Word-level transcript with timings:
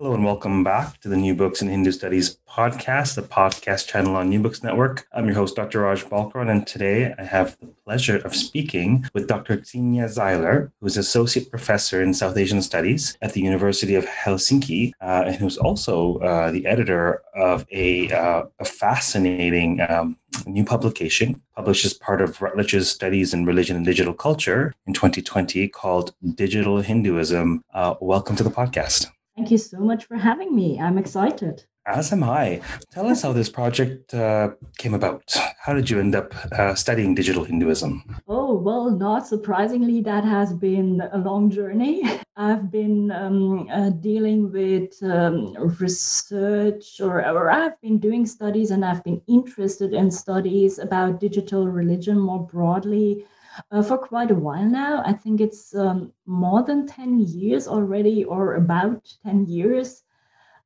Hello 0.00 0.14
and 0.14 0.24
welcome 0.24 0.62
back 0.62 1.00
to 1.00 1.08
the 1.08 1.16
New 1.16 1.34
Books 1.34 1.60
in 1.60 1.66
Hindu 1.66 1.90
Studies 1.90 2.38
podcast, 2.48 3.16
the 3.16 3.22
podcast 3.22 3.88
channel 3.88 4.14
on 4.14 4.28
New 4.28 4.38
Books 4.38 4.62
Network. 4.62 5.08
I'm 5.12 5.26
your 5.26 5.34
host, 5.34 5.56
Dr. 5.56 5.80
Raj 5.80 6.04
Balkaran, 6.04 6.48
and 6.48 6.64
today 6.64 7.12
I 7.18 7.24
have 7.24 7.58
the 7.58 7.66
pleasure 7.66 8.18
of 8.18 8.36
speaking 8.36 9.06
with 9.12 9.26
Dr. 9.26 9.60
Xenia 9.64 10.04
Zeiler, 10.04 10.70
who 10.78 10.86
is 10.86 10.96
Associate 10.96 11.50
Professor 11.50 12.00
in 12.00 12.14
South 12.14 12.36
Asian 12.36 12.62
Studies 12.62 13.18
at 13.22 13.32
the 13.32 13.40
University 13.40 13.96
of 13.96 14.06
Helsinki, 14.06 14.92
uh, 15.00 15.24
and 15.26 15.34
who's 15.34 15.58
also 15.58 16.18
uh, 16.18 16.52
the 16.52 16.64
editor 16.64 17.20
of 17.34 17.66
a, 17.72 18.08
uh, 18.12 18.44
a 18.60 18.64
fascinating 18.64 19.80
um, 19.88 20.16
new 20.46 20.64
publication 20.64 21.42
published 21.56 21.84
as 21.84 21.92
part 21.92 22.22
of 22.22 22.40
Routledge's 22.40 22.88
Studies 22.88 23.34
in 23.34 23.44
Religion 23.44 23.74
and 23.74 23.84
Digital 23.84 24.14
Culture 24.14 24.76
in 24.86 24.92
2020 24.92 25.66
called 25.66 26.14
Digital 26.36 26.82
Hinduism. 26.82 27.64
Uh, 27.74 27.96
welcome 28.00 28.36
to 28.36 28.44
the 28.44 28.50
podcast. 28.50 29.08
Thank 29.38 29.52
you 29.52 29.58
so 29.58 29.78
much 29.78 30.06
for 30.06 30.16
having 30.16 30.52
me. 30.52 30.80
I'm 30.80 30.98
excited. 30.98 31.64
As 31.86 32.12
am 32.12 32.24
I. 32.24 32.60
Tell 32.90 33.06
us 33.06 33.22
how 33.22 33.32
this 33.32 33.48
project 33.48 34.12
uh, 34.12 34.50
came 34.78 34.94
about. 34.94 35.32
How 35.60 35.74
did 35.74 35.88
you 35.88 36.00
end 36.00 36.16
up 36.16 36.34
uh, 36.50 36.74
studying 36.74 37.14
digital 37.14 37.44
Hinduism? 37.44 38.16
Oh, 38.26 38.54
well, 38.54 38.90
not 38.90 39.28
surprisingly, 39.28 40.00
that 40.00 40.24
has 40.24 40.52
been 40.52 41.00
a 41.12 41.18
long 41.18 41.50
journey. 41.50 42.02
I've 42.36 42.72
been 42.72 43.12
um, 43.12 43.68
uh, 43.70 43.90
dealing 43.90 44.50
with 44.50 45.00
um, 45.04 45.54
research, 45.78 47.00
or, 47.00 47.24
or 47.24 47.48
I've 47.48 47.80
been 47.80 47.98
doing 48.00 48.26
studies 48.26 48.72
and 48.72 48.84
I've 48.84 49.04
been 49.04 49.22
interested 49.28 49.94
in 49.94 50.10
studies 50.10 50.80
about 50.80 51.20
digital 51.20 51.68
religion 51.68 52.18
more 52.18 52.44
broadly 52.44 53.24
uh, 53.70 53.82
for 53.82 53.98
quite 53.98 54.30
a 54.30 54.34
while 54.34 54.64
now. 54.64 55.02
I 55.04 55.12
think 55.12 55.40
it's 55.40 55.74
um, 55.74 56.12
more 56.26 56.62
than 56.62 56.86
10 56.86 57.20
years 57.20 57.68
already, 57.68 58.24
or 58.24 58.54
about 58.54 59.12
10 59.24 59.46
years. 59.46 60.02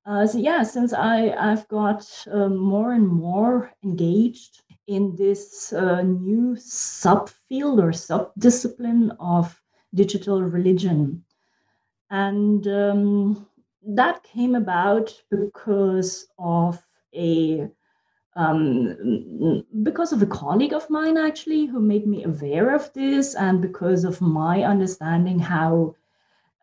Uh, 0.05 0.27
so, 0.27 0.39
yeah, 0.39 0.63
since 0.63 0.93
I, 0.93 1.31
I've 1.31 1.67
got 1.69 2.05
um, 2.31 2.57
more 2.57 2.93
and 2.93 3.07
more 3.07 3.73
engaged 3.85 4.63
in 4.89 5.15
this 5.17 5.73
uh, 5.73 6.03
new 6.03 6.57
subfield 6.57 7.79
or 7.83 7.93
subdiscipline 7.93 9.17
of 9.21 9.61
digital 9.95 10.43
religion. 10.43 11.25
And 12.11 12.67
um, 12.67 13.47
that 13.87 14.23
came 14.23 14.55
about 14.55 15.15
because 15.31 16.27
of 16.39 16.85
a 17.15 17.69
um, 18.35 19.65
because 19.83 20.13
of 20.13 20.23
a 20.23 20.27
colleague 20.27 20.73
of 20.73 20.89
mine 20.89 21.19
actually 21.19 21.67
who 21.67 21.81
made 21.81 22.07
me 22.07 22.25
aware 22.25 22.75
of 22.75 22.93
this 22.95 23.35
and 23.35 23.61
because 23.61 24.05
of 24.05 24.21
my 24.21 24.63
understanding 24.63 25.39
how 25.39 25.95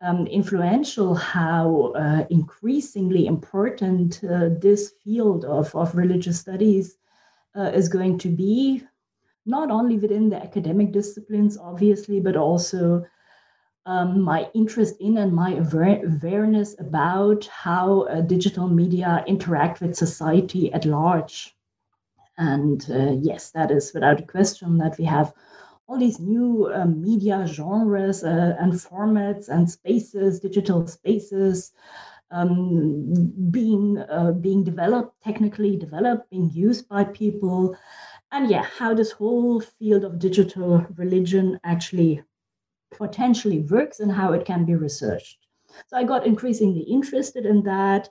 um, 0.02 0.26
influential 0.26 1.14
how 1.14 1.92
uh, 1.94 2.24
increasingly 2.30 3.26
important 3.26 4.20
uh, 4.24 4.48
this 4.58 4.94
field 5.04 5.44
of, 5.44 5.74
of 5.76 5.94
religious 5.94 6.40
studies 6.40 6.96
uh, 7.56 7.70
is 7.74 7.88
going 7.88 8.18
to 8.18 8.28
be 8.28 8.82
not 9.46 9.70
only 9.70 9.96
within 9.98 10.28
the 10.28 10.42
academic 10.42 10.90
disciplines 10.90 11.56
obviously 11.56 12.18
but 12.18 12.36
also 12.36 13.04
um, 13.86 14.20
my 14.20 14.48
interest 14.54 14.96
in 15.00 15.18
and 15.18 15.32
my 15.32 15.54
awareness 15.54 16.74
about 16.80 17.46
how 17.46 18.02
uh, 18.02 18.20
digital 18.22 18.68
media 18.68 19.24
interact 19.26 19.80
with 19.80 19.94
society 19.96 20.72
at 20.72 20.84
large 20.84 21.54
and 22.40 22.90
uh, 22.90 23.12
yes, 23.20 23.50
that 23.50 23.70
is 23.70 23.92
without 23.92 24.20
a 24.20 24.26
question 24.26 24.78
that 24.78 24.96
we 24.98 25.04
have 25.04 25.34
all 25.86 25.98
these 25.98 26.18
new 26.18 26.72
uh, 26.74 26.86
media 26.86 27.46
genres 27.46 28.24
uh, 28.24 28.56
and 28.58 28.72
formats 28.72 29.48
and 29.48 29.70
spaces, 29.70 30.40
digital 30.40 30.86
spaces, 30.86 31.72
um, 32.30 33.12
being 33.50 33.98
uh, 33.98 34.32
being 34.32 34.64
developed, 34.64 35.22
technically 35.22 35.76
developed, 35.76 36.30
being 36.30 36.50
used 36.50 36.88
by 36.88 37.04
people, 37.04 37.76
and 38.32 38.50
yeah, 38.50 38.62
how 38.62 38.94
this 38.94 39.10
whole 39.10 39.60
field 39.60 40.04
of 40.04 40.18
digital 40.18 40.86
religion 40.96 41.60
actually 41.64 42.22
potentially 42.96 43.60
works 43.60 44.00
and 44.00 44.10
how 44.10 44.32
it 44.32 44.46
can 44.46 44.64
be 44.64 44.76
researched. 44.76 45.46
So 45.88 45.96
I 45.96 46.04
got 46.04 46.26
increasingly 46.26 46.82
interested 46.82 47.44
in 47.44 47.62
that. 47.64 48.08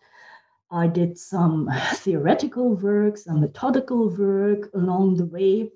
I 0.71 0.87
did 0.87 1.17
some 1.17 1.69
theoretical 1.93 2.75
work, 2.75 3.17
some 3.17 3.41
methodical 3.41 4.09
work 4.09 4.69
along 4.73 5.15
the 5.15 5.25
way. 5.25 5.71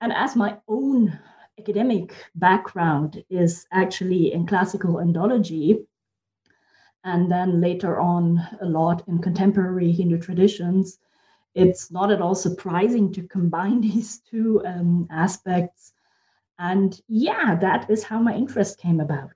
And 0.00 0.12
as 0.12 0.36
my 0.36 0.58
own 0.68 1.18
academic 1.58 2.14
background 2.34 3.24
is 3.30 3.66
actually 3.72 4.32
in 4.32 4.46
classical 4.46 4.96
Indology, 4.96 5.86
and 7.04 7.30
then 7.30 7.60
later 7.60 8.00
on 8.00 8.46
a 8.60 8.66
lot 8.66 9.06
in 9.06 9.18
contemporary 9.20 9.92
Hindu 9.92 10.18
traditions, 10.18 10.98
it's 11.54 11.90
not 11.90 12.10
at 12.10 12.20
all 12.20 12.34
surprising 12.34 13.12
to 13.12 13.26
combine 13.28 13.80
these 13.88 14.18
two 14.18 14.62
um, 14.66 15.06
aspects. 15.10 15.92
And 16.58 17.00
yeah, 17.08 17.54
that 17.60 17.88
is 17.90 18.02
how 18.02 18.20
my 18.20 18.34
interest 18.34 18.78
came 18.78 19.00
about. 19.00 19.30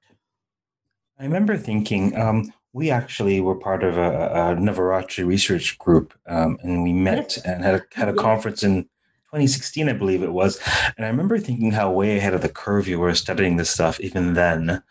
I 1.18 1.24
remember 1.24 1.56
thinking, 1.56 2.16
um, 2.16 2.52
we 2.72 2.90
actually 2.90 3.40
were 3.40 3.56
part 3.56 3.82
of 3.82 3.96
a, 3.96 4.28
a 4.28 4.56
Navaratri 4.56 5.26
research 5.26 5.78
group, 5.78 6.14
um, 6.26 6.58
and 6.62 6.82
we 6.82 6.92
met 6.92 7.38
and 7.44 7.64
had 7.64 7.74
a, 7.74 7.82
had 7.94 8.08
a 8.08 8.14
conference 8.14 8.62
in 8.62 8.84
2016, 9.30 9.88
I 9.88 9.92
believe 9.92 10.22
it 10.24 10.32
was. 10.32 10.60
And 10.96 11.06
I 11.06 11.08
remember 11.08 11.38
thinking 11.38 11.70
how 11.70 11.90
way 11.90 12.16
ahead 12.16 12.34
of 12.34 12.42
the 12.42 12.48
curve 12.48 12.88
you 12.88 12.98
were 12.98 13.14
studying 13.14 13.56
this 13.56 13.70
stuff 13.70 14.00
even 14.00 14.34
then. 14.34 14.82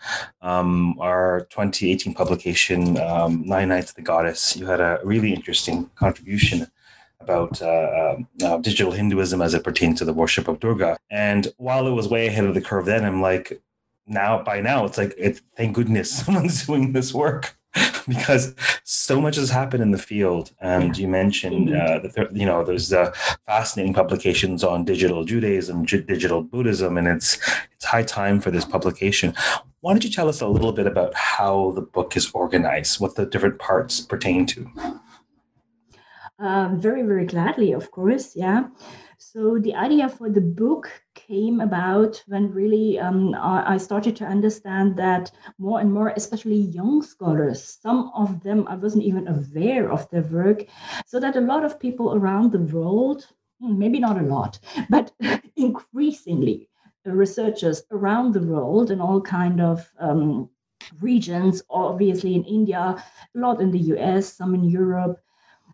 Um, 0.42 0.98
our 1.00 1.42
2018 1.50 2.14
publication, 2.14 2.98
um, 3.00 3.44
Nine 3.46 3.68
Nights 3.68 3.92
of 3.92 3.96
the 3.98 4.02
Goddess, 4.02 4.56
you 4.56 4.66
had 4.66 4.80
a 4.80 5.00
really 5.04 5.34
interesting 5.34 5.90
contribution 5.96 6.68
about 7.20 7.62
uh, 7.62 8.16
uh, 8.42 8.58
digital 8.60 8.94
Hinduism 8.94 9.42
as 9.42 9.54
it 9.54 9.64
pertains 9.64 10.00
to 10.00 10.06
the 10.06 10.14
worship 10.14 10.48
of 10.48 10.62
Durga. 10.62 10.98
And 11.10 11.50
while 11.58 11.86
it 11.86 11.92
was 11.92 12.08
way 12.08 12.28
ahead 12.28 12.46
of 12.46 12.54
the 12.54 12.62
curve 12.62 12.86
then, 12.86 13.04
I'm 13.04 13.22
like, 13.22 13.62
now 14.08 14.42
by 14.42 14.60
now 14.60 14.86
it's 14.86 14.98
like 14.98 15.14
it's 15.18 15.42
thank 15.56 15.76
goodness 15.76 16.12
someone's 16.26 16.66
doing 16.66 16.94
this 16.94 17.14
work 17.14 17.59
because 18.08 18.56
so 18.84 19.22
much 19.22 19.36
has 19.36 19.50
happened 19.50 19.84
in 19.84 19.92
the 19.92 19.98
field. 19.98 20.52
And 20.60 20.98
you 20.98 21.08
mentioned, 21.08 21.76
uh, 21.76 22.00
that 22.00 22.30
you 22.36 22.46
know, 22.46 22.64
there's 22.64 22.92
uh, 22.92 23.14
fascinating 23.46 23.94
publications 23.94 24.64
on 24.64 24.86
digital 24.86 25.24
Judaism, 25.24 25.86
digital 25.86 26.42
Buddhism, 26.42 26.98
and 26.98 27.08
it's 27.08 27.38
it's 27.76 27.86
high 27.86 28.04
time 28.04 28.42
for 28.42 28.52
this 28.52 28.66
publication. 28.66 29.34
Why 29.82 29.94
don't 29.94 30.04
you 30.04 30.10
tell 30.10 30.28
us 30.28 30.42
a 30.42 30.48
little 30.48 30.74
bit 30.74 30.88
about 30.88 31.14
how 31.16 31.72
the 31.72 31.82
book 31.82 32.18
is 32.18 32.30
organized, 32.32 33.00
what 33.00 33.16
the 33.16 33.26
different 33.26 33.60
parts 33.60 34.02
pertain 34.02 34.46
to? 34.48 34.70
Um, 36.40 36.80
very, 36.80 37.04
very 37.04 37.26
gladly, 37.26 37.72
of 37.74 37.92
course. 37.92 38.36
Yeah. 38.36 38.68
So 39.32 39.60
the 39.60 39.76
idea 39.76 40.10
for 40.10 40.28
the 40.28 40.42
book 40.42 40.90
came 41.14 41.62
about 41.62 42.24
when 42.26 42.52
really 42.52 42.98
um, 42.98 43.36
I 43.40 43.78
started 43.78 44.16
to 44.16 44.26
understand 44.26 44.96
that 44.96 45.30
more 45.60 45.80
and 45.80 45.94
more, 45.94 46.14
especially 46.16 46.56
young 46.56 47.04
scholars, 47.04 47.78
some 47.80 48.12
of 48.16 48.42
them 48.42 48.68
I 48.68 48.76
wasn't 48.76 49.04
even 49.04 49.28
aware 49.28 49.92
of 49.92 50.10
their 50.10 50.24
work, 50.24 50.66
so 51.06 51.20
that 51.20 51.36
a 51.36 51.42
lot 51.42 51.64
of 51.64 51.80
people 51.80 52.16
around 52.16 52.52
the 52.52 52.66
world, 52.76 53.28
hmm, 53.62 53.78
maybe 53.78 54.00
not 54.00 54.20
a 54.20 54.26
lot, 54.26 54.58
but 54.90 55.12
increasingly 55.56 56.68
researchers 57.06 57.84
around 57.92 58.34
the 58.34 58.42
world 58.42 58.90
in 58.90 59.00
all 59.00 59.22
kind 59.22 59.62
of 59.62 59.88
um, 60.00 60.50
regions, 61.02 61.62
obviously 61.70 62.34
in 62.34 62.44
India, 62.46 62.80
a 62.80 63.40
lot 63.40 63.62
in 63.62 63.70
the 63.70 63.94
US, 63.94 64.34
some 64.34 64.56
in 64.56 64.64
Europe, 64.64 65.20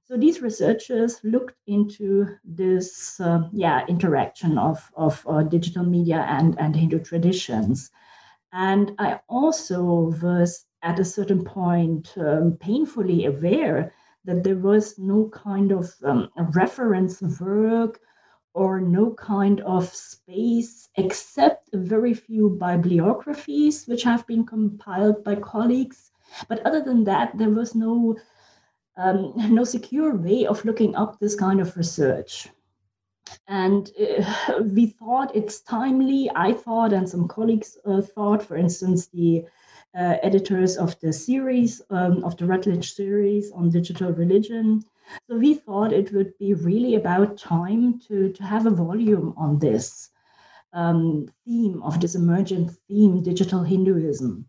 so 0.08 0.16
these 0.18 0.42
researchers 0.42 1.20
looked 1.24 1.56
into 1.66 2.28
this, 2.44 3.20
uh, 3.20 3.50
yeah, 3.52 3.86
interaction 3.88 4.58
of, 4.58 4.92
of 4.96 5.26
uh, 5.28 5.42
digital 5.42 5.84
media 5.84 6.26
and, 6.30 6.60
and 6.60 6.76
Hindu 6.76 7.00
traditions. 7.00 7.90
And 8.54 8.92
I 9.00 9.20
also 9.28 10.14
was 10.22 10.66
at 10.84 11.00
a 11.00 11.06
certain 11.06 11.44
point 11.44 12.14
um, 12.18 12.58
painfully 12.60 13.26
aware 13.26 13.94
that 14.26 14.44
there 14.44 14.58
was 14.58 15.00
no 15.00 15.30
kind 15.30 15.72
of 15.72 15.92
um, 16.04 16.30
reference 16.54 17.22
work 17.40 18.00
or 18.54 18.80
no 18.80 19.12
kind 19.12 19.60
of 19.62 19.94
space 19.94 20.88
except 20.96 21.74
a 21.74 21.78
very 21.78 22.14
few 22.14 22.58
bibliographies 22.62 23.86
which 23.88 24.04
have 24.04 24.26
been 24.28 24.46
compiled 24.46 25.24
by 25.24 25.36
colleagues 25.36 26.12
But 26.48 26.66
other 26.66 26.82
than 26.82 27.04
that, 27.06 27.38
there 27.38 27.50
was 27.50 27.76
no 27.76 28.18
um, 28.98 29.34
no 29.54 29.64
secure 29.64 30.16
way 30.16 30.46
of 30.46 30.64
looking 30.66 30.96
up 30.96 31.20
this 31.20 31.36
kind 31.36 31.60
of 31.60 31.76
research. 31.78 32.48
And 33.48 33.92
uh, 34.00 34.62
we 34.64 34.88
thought 34.88 35.36
it's 35.36 35.62
timely. 35.62 36.30
I 36.36 36.54
thought, 36.54 36.94
and 36.94 37.08
some 37.08 37.28
colleagues 37.28 37.78
uh, 37.86 38.02
thought, 38.02 38.44
for 38.44 38.56
instance, 38.56 39.08
the 39.08 39.46
uh, 39.98 40.18
editors 40.22 40.78
of 40.78 41.00
the 41.00 41.14
series, 41.14 41.82
um, 41.90 42.24
of 42.24 42.38
the 42.38 42.46
Routledge 42.46 42.94
series 42.94 43.52
on 43.52 43.70
digital 43.70 44.12
religion. 44.12 44.84
So 45.30 45.38
we 45.38 45.54
thought 45.54 45.94
it 45.94 46.12
would 46.14 46.38
be 46.38 46.54
really 46.54 46.96
about 46.96 47.38
time 47.38 48.00
to, 48.08 48.32
to 48.32 48.44
have 48.44 48.66
a 48.66 48.72
volume 48.72 49.34
on 49.38 49.60
this 49.60 50.10
um, 50.74 51.28
theme, 51.46 51.82
of 51.84 52.02
this 52.02 52.16
emergent 52.16 52.72
theme, 52.88 53.24
digital 53.24 53.64
Hinduism. 53.64 54.46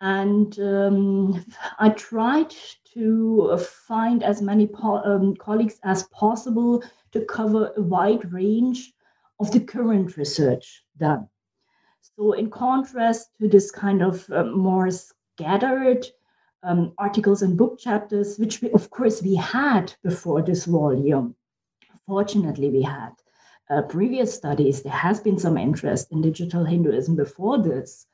And 0.00 0.58
um, 0.58 1.44
I 1.78 1.90
tried 1.90 2.54
to 2.94 3.58
find 3.58 4.22
as 4.22 4.40
many 4.42 4.66
po- 4.66 5.02
um, 5.04 5.36
colleagues 5.36 5.78
as 5.84 6.04
possible 6.04 6.82
to 7.12 7.24
cover 7.24 7.72
a 7.76 7.82
wide 7.82 8.32
range 8.32 8.92
of 9.38 9.50
the 9.52 9.60
current 9.60 10.16
research 10.16 10.84
done. 10.96 11.28
So, 12.16 12.32
in 12.32 12.50
contrast 12.50 13.30
to 13.40 13.48
this 13.48 13.70
kind 13.70 14.02
of 14.02 14.28
uh, 14.30 14.44
more 14.44 14.90
scattered 14.90 16.06
um, 16.62 16.92
articles 16.98 17.42
and 17.42 17.56
book 17.56 17.78
chapters, 17.78 18.38
which 18.38 18.60
we, 18.60 18.70
of 18.72 18.90
course 18.90 19.22
we 19.22 19.34
had 19.34 19.94
before 20.02 20.42
this 20.42 20.64
volume, 20.64 21.34
fortunately 22.06 22.70
we 22.70 22.82
had 22.82 23.12
uh, 23.70 23.82
previous 23.82 24.34
studies. 24.34 24.82
There 24.82 24.92
has 24.92 25.20
been 25.20 25.38
some 25.38 25.56
interest 25.56 26.12
in 26.12 26.20
digital 26.20 26.64
Hinduism 26.64 27.16
before 27.16 27.62
this. 27.62 28.06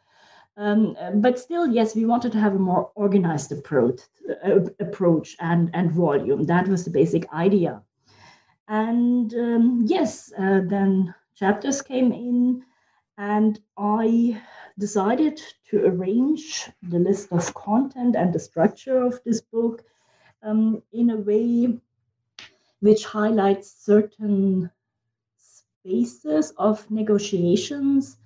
Um, 0.57 0.97
but 1.17 1.39
still, 1.39 1.67
yes, 1.67 1.95
we 1.95 2.07
wanted 2.07 2.33
to 2.33 2.41
have 2.41 2.55
a 2.55 2.59
more 2.59 2.91
organized 2.95 3.53
approach, 3.53 4.01
uh, 4.45 4.61
approach 4.81 5.37
and, 5.41 5.71
and 5.75 5.93
volume. 5.93 6.45
That 6.45 6.67
was 6.67 6.85
the 6.85 6.91
basic 6.91 7.31
idea. 7.33 7.83
And 8.69 9.33
um, 9.35 9.85
yes, 9.87 10.33
uh, 10.39 10.63
then 10.67 11.15
chapters 11.35 11.83
came 11.83 12.11
in, 12.11 12.63
and 13.19 13.61
I 13.77 14.41
decided 14.79 15.41
to 15.71 15.87
arrange 15.87 16.71
the 16.83 16.99
list 16.99 17.33
of 17.33 17.55
content 17.55 18.17
and 18.17 18.33
the 18.33 18.39
structure 18.39 19.03
of 19.03 19.21
this 19.25 19.41
book 19.41 19.85
um, 20.43 20.83
in 20.93 21.11
a 21.11 21.17
way 21.17 21.79
which 22.81 23.05
highlights 23.05 23.85
certain 23.85 24.71
spaces 25.37 26.53
of 26.59 26.91
negotiations 26.91 28.19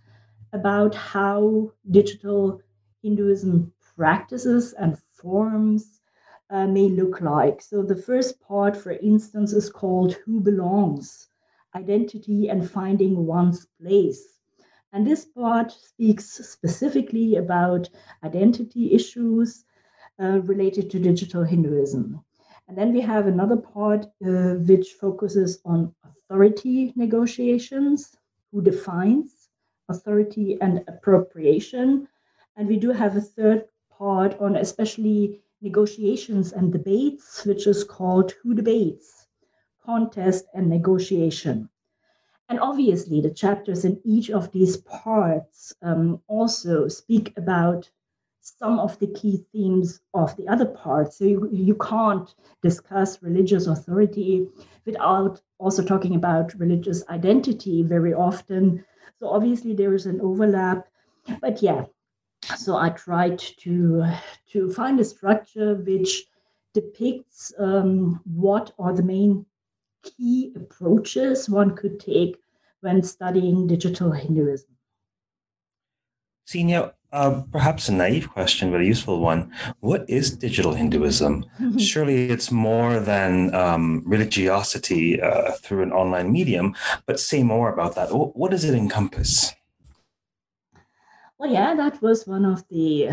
about 0.52 0.94
how 0.94 1.72
digital 1.90 2.60
Hinduism 3.02 3.72
practices 3.96 4.72
and 4.74 4.98
forms 4.98 6.00
uh, 6.50 6.66
may 6.66 6.88
look 6.88 7.20
like. 7.20 7.62
So, 7.62 7.82
the 7.82 7.96
first 7.96 8.40
part, 8.40 8.76
for 8.76 8.92
instance, 8.92 9.52
is 9.52 9.70
called 9.70 10.14
Who 10.24 10.40
Belongs 10.40 11.28
Identity 11.74 12.48
and 12.48 12.68
Finding 12.68 13.26
One's 13.26 13.66
Place. 13.80 14.40
And 14.92 15.06
this 15.06 15.24
part 15.24 15.70
speaks 15.70 16.26
specifically 16.48 17.36
about 17.36 17.88
identity 18.24 18.92
issues 18.92 19.64
uh, 20.20 20.40
related 20.40 20.90
to 20.90 20.98
digital 20.98 21.44
Hinduism. 21.44 22.20
And 22.68 22.76
then 22.76 22.92
we 22.92 23.00
have 23.00 23.26
another 23.26 23.56
part 23.56 24.06
uh, 24.26 24.54
which 24.66 24.90
focuses 25.00 25.60
on 25.64 25.94
authority 26.04 26.92
negotiations, 26.96 28.16
who 28.52 28.60
defines 28.62 29.39
authority 29.90 30.58
and 30.60 30.82
appropriation. 30.88 32.08
And 32.56 32.68
we 32.68 32.76
do 32.76 32.90
have 32.90 33.16
a 33.16 33.20
third 33.20 33.64
part 33.90 34.40
on 34.40 34.56
especially 34.56 35.42
negotiations 35.60 36.52
and 36.52 36.72
debates, 36.72 37.44
which 37.44 37.66
is 37.66 37.84
called 37.84 38.32
Who 38.42 38.54
Debates 38.54 39.26
Contest 39.84 40.46
and 40.54 40.68
Negotiation. 40.68 41.68
And 42.48 42.58
obviously, 42.58 43.20
the 43.20 43.30
chapters 43.30 43.84
in 43.84 44.00
each 44.04 44.30
of 44.30 44.50
these 44.50 44.78
parts 44.78 45.72
um, 45.82 46.20
also 46.26 46.88
speak 46.88 47.32
about 47.36 47.88
some 48.40 48.78
of 48.80 48.98
the 48.98 49.06
key 49.06 49.44
themes 49.52 50.00
of 50.14 50.36
the 50.36 50.48
other 50.48 50.66
parts. 50.66 51.18
So 51.18 51.24
you, 51.24 51.48
you 51.52 51.74
can't 51.76 52.34
discuss 52.62 53.22
religious 53.22 53.66
authority 53.66 54.48
without 54.86 55.40
also 55.58 55.84
talking 55.84 56.16
about 56.16 56.58
religious 56.58 57.06
identity 57.08 57.82
very 57.82 58.14
often. 58.14 58.84
So 59.18 59.28
obviously 59.28 59.74
there 59.74 59.94
is 59.94 60.06
an 60.06 60.20
overlap, 60.20 60.86
but 61.40 61.62
yeah. 61.62 61.84
So 62.56 62.76
I 62.76 62.90
tried 62.90 63.38
to 63.38 64.04
to 64.52 64.72
find 64.72 64.98
a 65.00 65.04
structure 65.04 65.74
which 65.74 66.24
depicts 66.72 67.52
um, 67.58 68.20
what 68.24 68.72
are 68.78 68.94
the 68.94 69.02
main 69.02 69.44
key 70.02 70.52
approaches 70.56 71.48
one 71.48 71.76
could 71.76 72.00
take 72.00 72.36
when 72.80 73.02
studying 73.02 73.66
digital 73.66 74.10
Hinduism. 74.10 74.70
Xenia, 76.48 76.94
uh, 77.12 77.42
perhaps 77.50 77.88
a 77.88 77.92
naive 77.92 78.30
question, 78.30 78.70
but 78.70 78.80
a 78.80 78.84
useful 78.84 79.20
one. 79.20 79.52
What 79.80 80.08
is 80.08 80.30
digital 80.30 80.74
Hinduism? 80.74 81.44
Surely 81.78 82.30
it's 82.30 82.50
more 82.50 83.00
than 83.00 83.54
um, 83.54 84.02
religiosity 84.06 85.20
uh, 85.20 85.52
through 85.52 85.82
an 85.82 85.92
online 85.92 86.32
medium, 86.32 86.74
but 87.06 87.20
say 87.20 87.42
more 87.42 87.72
about 87.72 87.94
that. 87.96 88.12
What, 88.12 88.36
what 88.36 88.50
does 88.50 88.64
it 88.64 88.74
encompass? 88.74 89.52
Well, 91.38 91.50
yeah, 91.50 91.74
that 91.74 92.02
was 92.02 92.26
one 92.26 92.44
of 92.44 92.68
the 92.68 93.10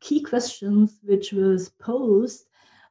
key 0.00 0.20
questions 0.22 0.98
which 1.02 1.32
was 1.32 1.68
posed 1.68 2.46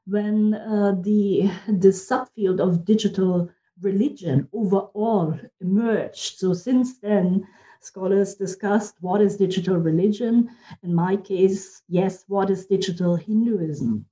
when 0.06 0.54
uh, 0.54 0.96
the 1.02 1.52
the 1.68 1.90
subfield 1.90 2.60
of 2.62 2.86
digital 2.86 3.50
religion 3.82 4.48
overall 4.54 5.38
emerged. 5.62 6.40
So 6.40 6.54
since 6.54 7.00
then, 7.00 7.46
scholars 7.82 8.36
discussed 8.36 8.96
what 9.02 9.22
is 9.22 9.38
digital 9.38 9.78
religion. 9.78 10.50
In 10.84 10.94
my 10.94 11.18
case, 11.18 11.82
yes, 11.88 12.24
what 12.28 12.50
is 12.50 12.66
digital 12.66 13.16
Hinduism? 13.16 14.06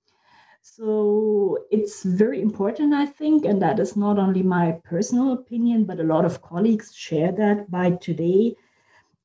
So 0.62 1.59
it's 1.69 2.03
very 2.03 2.41
important, 2.41 2.94
I 2.94 3.06
think, 3.06 3.45
and 3.45 3.62
that 3.62 3.79
is 3.79 3.95
not 3.95 4.17
only 4.17 4.41
my 4.41 4.79
personal 4.83 5.33
opinion, 5.33 5.85
but 5.85 6.00
a 6.00 6.03
lot 6.03 6.25
of 6.25 6.41
colleagues 6.41 6.94
share 6.95 7.31
that 7.33 7.69
by 7.69 7.91
today, 7.91 8.56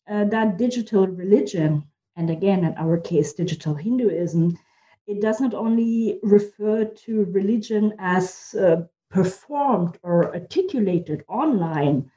uh, 0.06 0.24
that 0.26 0.58
digital 0.58 1.06
religion, 1.06 1.84
and 2.16 2.28
again, 2.28 2.64
in 2.64 2.74
our 2.76 2.98
case, 2.98 3.32
digital 3.32 3.74
Hinduism, 3.74 4.58
it 5.06 5.20
does 5.22 5.40
not 5.40 5.54
only 5.54 6.20
refer 6.22 6.84
to 6.84 7.24
religion 7.24 7.94
as 7.98 8.54
uh, 8.54 8.82
performed 9.08 9.98
or 10.02 10.34
articulated 10.34 11.24
online, 11.28 12.10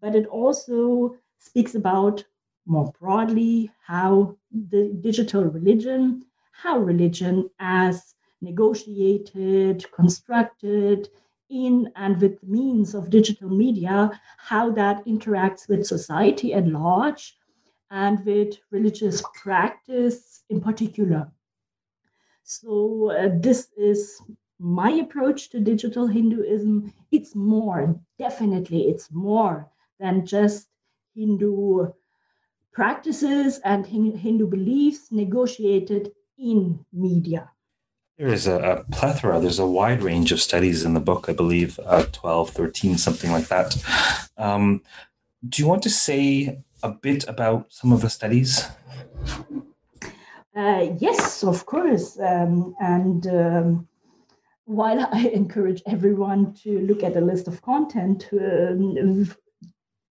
but 0.00 0.14
it 0.14 0.26
also 0.26 1.16
speaks 1.38 1.74
about 1.74 2.24
more 2.66 2.92
broadly 3.00 3.70
how 3.86 4.36
the 4.50 4.96
digital 5.00 5.44
religion, 5.44 6.24
how 6.52 6.78
religion 6.78 7.48
as 7.58 8.14
negotiated, 8.40 9.84
constructed 9.92 11.08
in 11.50 11.90
and 11.96 12.20
with 12.20 12.42
means 12.42 12.94
of 12.94 13.10
digital 13.10 13.48
media, 13.48 14.10
how 14.36 14.70
that 14.70 15.04
interacts 15.06 15.68
with 15.68 15.86
society 15.86 16.52
at 16.52 16.66
large 16.66 17.36
and 17.90 18.24
with 18.24 18.58
religious 18.70 19.22
practice 19.42 20.42
in 20.50 20.60
particular. 20.60 21.30
So, 22.44 23.10
uh, 23.10 23.30
this 23.40 23.68
is 23.76 24.20
my 24.58 24.90
approach 24.90 25.50
to 25.50 25.60
digital 25.60 26.06
Hinduism. 26.06 26.92
It's 27.10 27.34
more, 27.34 27.98
definitely, 28.18 28.88
it's 28.88 29.10
more 29.12 29.70
than 30.00 30.26
just 30.26 30.68
Hindu 31.18 31.88
practices 32.72 33.60
and 33.64 33.84
Hindu 33.84 34.46
beliefs 34.46 35.10
negotiated 35.10 36.12
in 36.38 36.84
media. 36.92 37.50
There 38.16 38.28
is 38.28 38.46
a, 38.46 38.58
a, 38.60 38.84
plethora, 38.84 39.40
there's 39.40 39.58
a 39.58 39.66
wide 39.66 40.02
range 40.02 40.32
of 40.32 40.40
studies 40.40 40.84
in 40.84 40.94
the 40.94 41.00
book, 41.00 41.26
I 41.28 41.32
believe 41.32 41.78
uh, 41.84 42.04
12, 42.12 42.50
13, 42.50 42.98
something 42.98 43.30
like 43.30 43.48
that. 43.48 43.76
Um, 44.36 44.82
do 45.48 45.62
you 45.62 45.68
want 45.68 45.82
to 45.84 45.90
say 45.90 46.62
a 46.82 46.90
bit 46.90 47.26
about 47.28 47.66
some 47.72 47.92
of 47.92 48.00
the 48.00 48.10
studies? 48.10 48.64
Uh, 50.56 50.86
yes, 50.98 51.44
of 51.44 51.66
course. 51.66 52.18
Um, 52.18 52.74
and 52.80 53.26
um, 53.28 53.88
while 54.64 55.00
I 55.12 55.28
encourage 55.28 55.82
everyone 55.86 56.54
to 56.62 56.80
look 56.80 57.02
at 57.02 57.14
the 57.14 57.20
list 57.20 57.48
of 57.48 57.62
content, 57.62 58.28
um, 58.32 59.32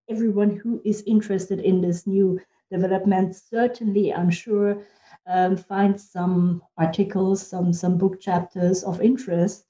everyone 0.10 0.56
who 0.56 0.82
is 0.86 1.04
interested 1.06 1.60
in 1.60 1.82
this 1.82 2.08
new 2.08 2.40
development 2.72 3.36
certainly, 3.36 4.14
I'm 4.14 4.30
sure, 4.30 4.84
um, 5.28 5.58
find 5.58 6.00
some 6.00 6.62
articles, 6.78 7.46
some 7.46 7.74
some 7.74 7.98
book 7.98 8.20
chapters 8.20 8.84
of 8.84 9.02
interest 9.02 9.66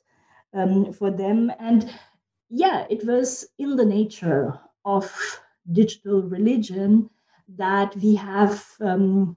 um, 0.53 0.93
for 0.93 1.11
them. 1.11 1.51
And 1.59 1.89
yeah, 2.49 2.85
it 2.89 3.05
was 3.05 3.47
in 3.57 3.75
the 3.75 3.85
nature 3.85 4.59
of 4.85 5.11
digital 5.71 6.23
religion 6.23 7.09
that 7.57 7.95
we 7.97 8.15
have 8.15 8.65
um, 8.81 9.35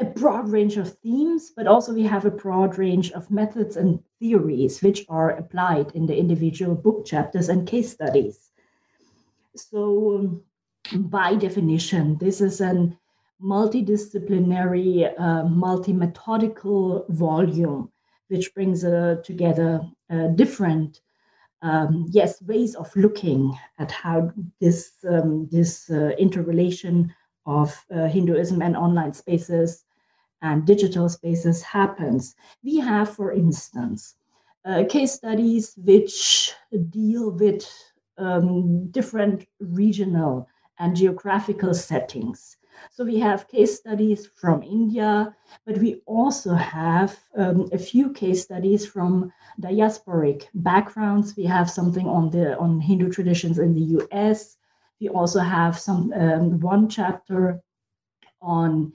a 0.00 0.04
broad 0.04 0.48
range 0.48 0.76
of 0.76 0.94
themes, 0.98 1.52
but 1.54 1.66
also 1.66 1.92
we 1.92 2.02
have 2.02 2.24
a 2.24 2.30
broad 2.30 2.78
range 2.78 3.12
of 3.12 3.30
methods 3.30 3.76
and 3.76 4.00
theories 4.18 4.82
which 4.82 5.04
are 5.08 5.30
applied 5.30 5.92
in 5.94 6.06
the 6.06 6.16
individual 6.16 6.74
book 6.74 7.04
chapters 7.04 7.48
and 7.48 7.68
case 7.68 7.92
studies. 7.92 8.49
So, 9.56 10.18
um, 10.18 10.42
by 11.10 11.34
definition, 11.34 12.18
this 12.18 12.40
is 12.40 12.60
a 12.60 12.90
multidisciplinary, 13.42 15.12
uh, 15.18 15.44
multi-methodical 15.44 17.06
volume 17.08 17.90
which 18.28 18.54
brings 18.54 18.84
uh, 18.84 19.16
together 19.24 19.80
uh, 20.08 20.28
different 20.28 21.00
um, 21.62 22.06
yes 22.08 22.40
ways 22.42 22.74
of 22.74 22.94
looking 22.96 23.54
at 23.78 23.90
how 23.90 24.32
this 24.60 24.92
um, 25.08 25.46
this 25.50 25.90
uh, 25.90 26.10
interrelation 26.18 27.12
of 27.44 27.76
uh, 27.94 28.06
Hinduism 28.06 28.62
and 28.62 28.76
online 28.76 29.12
spaces 29.12 29.84
and 30.42 30.64
digital 30.66 31.08
spaces 31.08 31.62
happens. 31.62 32.34
We 32.64 32.78
have, 32.78 33.14
for 33.14 33.32
instance, 33.32 34.14
uh, 34.64 34.84
case 34.88 35.12
studies 35.12 35.74
which 35.76 36.52
deal 36.88 37.30
with 37.32 37.68
um, 38.20 38.88
different 38.90 39.46
regional 39.58 40.48
and 40.78 40.96
geographical 40.96 41.74
settings. 41.74 42.56
So 42.90 43.04
we 43.04 43.18
have 43.18 43.48
case 43.48 43.76
studies 43.76 44.28
from 44.36 44.62
India, 44.62 45.34
but 45.66 45.78
we 45.78 46.02
also 46.06 46.54
have 46.54 47.18
um, 47.36 47.68
a 47.72 47.78
few 47.78 48.10
case 48.12 48.42
studies 48.42 48.86
from 48.86 49.32
diasporic 49.60 50.44
backgrounds. 50.54 51.36
We 51.36 51.44
have 51.44 51.70
something 51.70 52.06
on 52.06 52.30
the 52.30 52.56
on 52.58 52.80
Hindu 52.80 53.10
traditions 53.10 53.58
in 53.58 53.74
the 53.74 53.86
U.S. 53.98 54.56
We 55.00 55.08
also 55.08 55.40
have 55.40 55.78
some 55.78 56.12
um, 56.14 56.60
one 56.60 56.88
chapter 56.88 57.60
on 58.40 58.92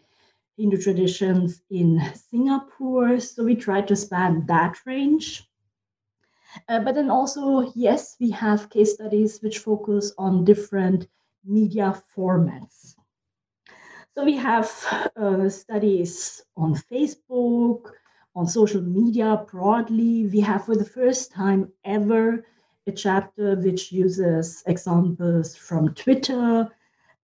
Hindu 0.57 0.81
traditions 0.81 1.61
in 1.69 2.01
Singapore. 2.15 3.19
So 3.19 3.43
we 3.43 3.55
try 3.55 3.81
to 3.81 3.95
span 3.95 4.45
that 4.47 4.77
range. 4.85 5.47
Uh, 6.69 6.79
but 6.79 6.95
then 6.95 7.09
also, 7.09 7.71
yes, 7.75 8.15
we 8.19 8.29
have 8.31 8.69
case 8.69 8.93
studies 8.93 9.39
which 9.41 9.59
focus 9.59 10.13
on 10.17 10.45
different 10.45 11.07
media 11.43 12.01
formats. 12.15 12.95
So 14.15 14.23
we 14.23 14.37
have 14.37 14.71
uh, 15.17 15.49
studies 15.49 16.41
on 16.55 16.75
Facebook, 16.75 17.91
on 18.35 18.47
social 18.47 18.81
media 18.81 19.45
broadly. 19.51 20.27
We 20.27 20.39
have, 20.39 20.65
for 20.65 20.75
the 20.75 20.85
first 20.85 21.31
time 21.31 21.71
ever, 21.83 22.45
a 22.87 22.91
chapter 22.91 23.55
which 23.55 23.91
uses 23.91 24.63
examples 24.67 25.55
from 25.55 25.93
Twitter. 25.95 26.69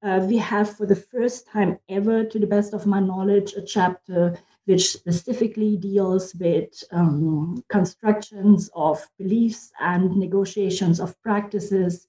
Uh, 0.03 0.25
we 0.27 0.37
have, 0.37 0.75
for 0.75 0.85
the 0.85 0.95
first 0.95 1.47
time 1.47 1.77
ever, 1.87 2.25
to 2.25 2.39
the 2.39 2.47
best 2.47 2.73
of 2.73 2.85
my 2.85 2.99
knowledge, 2.99 3.53
a 3.53 3.61
chapter 3.61 4.37
which 4.65 4.91
specifically 4.91 5.77
deals 5.77 6.35
with 6.35 6.83
um, 6.91 7.63
constructions 7.69 8.69
of 8.75 9.07
beliefs 9.17 9.71
and 9.79 10.15
negotiations 10.15 10.99
of 10.99 11.19
practices 11.21 12.07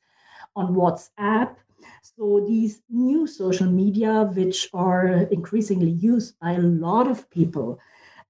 on 0.57 0.75
WhatsApp. 0.75 1.57
So 2.03 2.45
these 2.47 2.83
new 2.91 3.27
social 3.27 3.67
media, 3.67 4.31
which 4.35 4.69
are 4.75 5.07
increasingly 5.31 5.91
used 5.91 6.39
by 6.41 6.53
a 6.53 6.61
lot 6.61 7.09
of 7.11 7.29
people, 7.31 7.79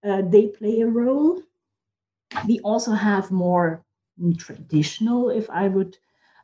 uh, 0.05 0.23
they 0.23 0.47
play 0.49 0.81
a 0.81 0.87
role. 0.87 1.43
We 2.47 2.61
also 2.61 2.93
have 2.93 3.31
more 3.31 3.85
traditional, 4.39 5.31
if 5.31 5.51
I 5.51 5.69
would 5.69 5.99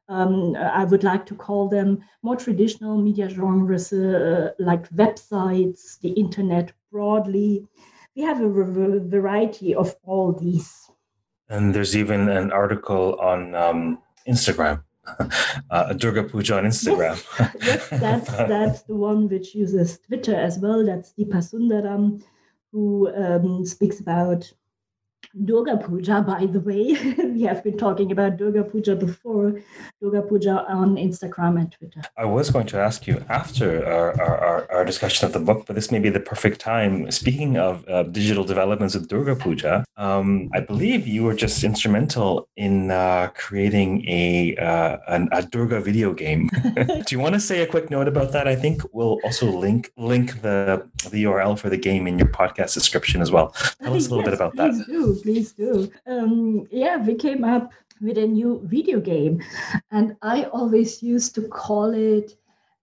um, 0.08 0.56
I 0.56 0.85
would 0.85 1.04
like 1.04 1.26
to 1.26 1.35
call 1.35 1.68
them 1.68 2.02
more 2.23 2.37
traditional 2.37 2.97
media 2.97 3.28
genres 3.28 3.92
uh, 3.92 4.52
like 4.58 4.88
websites, 4.90 6.00
the 6.00 6.11
internet 6.11 6.73
broadly. 6.90 7.66
We 8.16 8.23
have 8.23 8.40
a 8.40 8.49
variety 8.49 9.75
of 9.75 9.95
all 10.02 10.33
these. 10.33 10.90
And 11.49 11.75
there's 11.75 11.97
even 11.97 12.28
an 12.28 12.52
article 12.52 13.18
on 13.21 13.54
um, 13.54 13.99
Instagram, 14.28 14.83
uh, 15.71 15.92
Durga 15.95 16.25
Puja 16.25 16.59
on 16.59 16.64
Instagram. 16.64 17.23
Yes, 17.38 17.57
yes 17.62 17.88
that's, 17.88 18.30
that's 18.52 18.83
the 18.83 18.95
one 18.95 19.28
which 19.28 19.54
uses 19.54 19.99
Twitter 19.99 20.35
as 20.35 20.59
well. 20.59 20.85
That's 20.85 21.12
Deepa 21.12 21.40
Sundaram, 21.42 22.23
who 22.73 23.14
um, 23.14 23.64
speaks 23.64 24.00
about 24.00 24.52
Durga 25.44 25.76
Puja, 25.76 26.22
by 26.22 26.46
the 26.46 26.60
way. 26.60 26.96
we 27.32 27.42
have 27.42 27.62
been 27.62 27.76
talking 27.76 28.10
about 28.10 28.37
Durga 28.37 28.64
Puja 28.64 28.96
before, 28.96 29.60
Durga 30.00 30.22
Puja 30.22 30.64
on 30.68 30.96
Instagram 30.96 31.60
and 31.60 31.72
Twitter. 31.72 32.02
I 32.16 32.25
was 32.25 32.50
going 32.50 32.66
to 32.68 32.78
ask 32.78 33.06
you 33.06 33.25
after 33.28 33.84
our, 33.87 34.20
our, 34.20 34.72
our 34.72 34.84
discussion 34.84 35.26
of 35.26 35.32
the 35.32 35.40
book, 35.40 35.64
but 35.66 35.76
this 35.76 35.90
may 35.90 35.98
be 35.98 36.08
the 36.08 36.20
perfect 36.20 36.60
time. 36.60 37.10
Speaking 37.10 37.56
of 37.56 37.87
uh, 37.88 38.04
digital 38.04 38.44
developments 38.44 38.94
with 38.94 39.08
Durga 39.08 39.37
Puja, 39.37 39.84
um, 39.96 40.48
I 40.54 40.60
believe 40.60 41.06
you 41.06 41.25
were 41.25 41.34
just 41.34 41.62
instrumental 41.62 42.48
in 42.56 42.90
uh, 42.90 43.30
creating 43.34 44.08
a, 44.08 44.56
uh, 44.56 44.98
an, 45.08 45.28
a 45.32 45.42
Durga 45.42 45.80
video 45.80 46.14
game. 46.14 46.48
Do 46.75 47.04
you 47.10 47.18
want 47.18 47.34
to 47.34 47.40
say 47.40 47.62
a 47.62 47.66
quick 47.66 47.90
note 47.90 48.08
about 48.08 48.32
that? 48.32 48.48
I 48.48 48.56
think 48.56 48.82
we'll 48.92 49.18
also 49.25 49.46
link 49.50 49.92
link 49.96 50.40
the, 50.42 50.88
the 51.10 51.25
URL 51.25 51.58
for 51.58 51.68
the 51.68 51.76
game 51.76 52.06
in 52.06 52.18
your 52.18 52.28
podcast 52.28 52.75
description 52.75 53.20
as 53.20 53.30
well. 53.30 53.48
Tell 53.82 53.94
us 53.94 54.06
a 54.06 54.10
little 54.10 54.18
yes, 54.18 54.26
bit 54.26 54.34
about 54.34 54.56
that. 54.56 54.72
Please 55.14 55.52
do. 55.52 55.90
Um, 56.06 56.66
yeah, 56.70 56.96
we 56.96 57.14
came 57.14 57.44
up 57.44 57.72
with 58.00 58.18
a 58.18 58.26
new 58.26 58.60
video 58.64 59.00
game, 59.00 59.42
and 59.90 60.16
I 60.22 60.44
always 60.44 61.02
used 61.02 61.34
to 61.36 61.48
call 61.48 61.94
it 61.94 62.36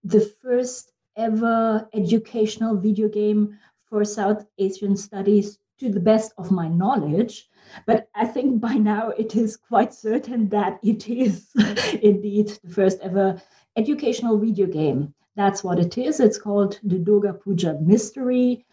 the 0.03 0.21
first 0.41 0.91
ever 1.17 1.87
educational 1.93 2.75
video 2.75 3.07
game 3.07 3.57
for 3.89 4.03
South 4.03 4.45
Asian 4.57 4.97
studies 4.97 5.59
to 5.79 5.89
the 5.89 5.99
best 5.99 6.33
of 6.37 6.51
my 6.51 6.67
knowledge. 6.67 7.49
But 7.85 8.07
I 8.15 8.25
think 8.25 8.59
by 8.59 8.73
now 8.73 9.09
it 9.09 9.35
is 9.35 9.57
quite 9.57 9.93
certain 9.93 10.49
that 10.49 10.79
it 10.83 11.07
is 11.07 11.49
indeed 12.01 12.57
the 12.63 12.73
first 12.73 12.99
ever 13.01 13.41
educational 13.75 14.37
video 14.37 14.67
game. 14.67 15.13
That's 15.35 15.63
what 15.63 15.79
it 15.79 15.97
is. 15.97 16.19
It's 16.19 16.37
called 16.39 16.79
the 16.83 16.97
Durga 16.97 17.33
Puja 17.33 17.77
Mystery 17.81 18.65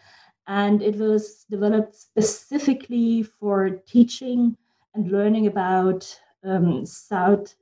and 0.47 0.83
it 0.83 0.97
was 0.97 1.45
developed 1.51 1.95
specifically 1.95 3.23
for 3.23 3.71
teaching 3.87 4.57
and 4.95 5.11
learning 5.11 5.47
about 5.47 6.19
um, 6.45 6.85
South 6.85 7.55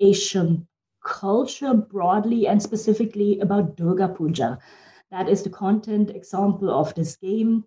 Asian 0.00 0.66
culture 1.04 1.74
broadly 1.74 2.46
and 2.46 2.62
specifically 2.62 3.38
about 3.40 3.76
Durga 3.76 4.08
Puja. 4.08 4.58
That 5.10 5.28
is 5.28 5.42
the 5.42 5.50
content 5.50 6.10
example 6.10 6.70
of 6.70 6.94
this 6.94 7.16
game. 7.16 7.64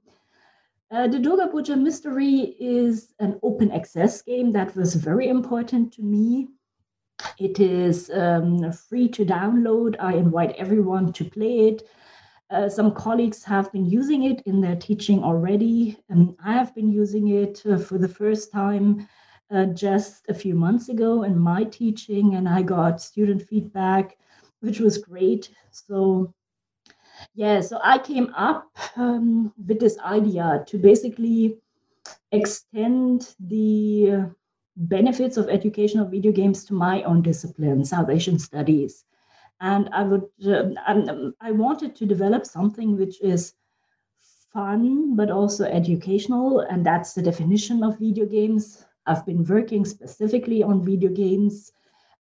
Uh, 0.89 1.07
the 1.07 1.19
Durga 1.19 1.47
Puja 1.47 1.75
Mystery 1.75 2.55
is 2.59 3.13
an 3.19 3.39
open 3.43 3.71
access 3.71 4.21
game 4.21 4.51
that 4.53 4.75
was 4.75 4.95
very 4.95 5.27
important 5.27 5.93
to 5.93 6.01
me. 6.01 6.47
It 7.39 7.59
is 7.59 8.09
um, 8.11 8.71
free 8.71 9.07
to 9.09 9.25
download. 9.25 9.95
I 9.99 10.13
invite 10.13 10.55
everyone 10.55 11.13
to 11.13 11.25
play 11.25 11.67
it. 11.69 11.83
Uh, 12.50 12.70
some 12.70 12.94
colleagues 12.94 13.44
have 13.44 13.70
been 13.74 13.86
using 13.86 14.24
it 14.24 14.42
in 14.46 14.62
their 14.62 14.75
teaching 14.75 15.22
already. 15.22 15.98
and 16.10 16.34
I 16.44 16.54
have 16.54 16.74
been 16.74 16.89
using 16.89 17.27
it 17.30 17.62
uh, 17.66 17.77
for 17.77 17.98
the 17.98 18.08
first 18.08 18.51
time 18.51 19.08
uh, 19.51 19.66
just 19.66 20.27
a 20.30 20.34
few 20.34 20.56
months 20.56 20.88
ago 20.89 21.24
in 21.24 21.38
my 21.38 21.66
teaching, 21.66 22.36
and 22.36 22.48
I 22.48 22.62
got 22.62 23.01
student 23.01 23.42
feedback, 23.42 24.18
which 24.62 24.80
was 24.80 24.98
great. 24.98 25.50
So, 25.72 26.34
yeah, 27.34 27.60
so 27.62 27.80
I 27.84 27.98
came 27.98 28.34
up 28.36 28.70
um, 28.96 29.54
with 29.68 29.80
this 29.80 29.98
idea 30.00 30.63
to 30.68 30.77
basically 30.77 31.58
extend 32.32 33.36
the 33.39 34.32
benefits 34.75 35.38
of 35.38 35.50
educational 35.50 36.08
video 36.08 36.32
games 36.32 36.63
to 36.66 36.74
my 36.74 37.04
own 37.04 37.22
discipline, 37.22 37.84
Asian 38.10 38.39
studies 38.39 39.06
and 39.59 39.89
I 39.91 40.03
would 40.03 40.25
uh, 40.45 40.69
um, 40.85 41.33
I 41.41 41.51
wanted 41.51 41.95
to 41.95 42.05
develop 42.05 42.45
something 42.45 42.97
which 42.97 43.21
is 43.21 43.53
fun 44.53 45.15
but 45.15 45.31
also 45.31 45.65
educational, 45.65 46.59
and 46.61 46.85
that's 46.85 47.13
the 47.13 47.21
definition 47.21 47.83
of 47.83 47.99
video 47.99 48.25
games. 48.25 48.85
I've 49.05 49.25
been 49.25 49.45
working 49.45 49.85
specifically 49.85 50.63
on 50.63 50.83
video 50.83 51.09
games 51.09 51.71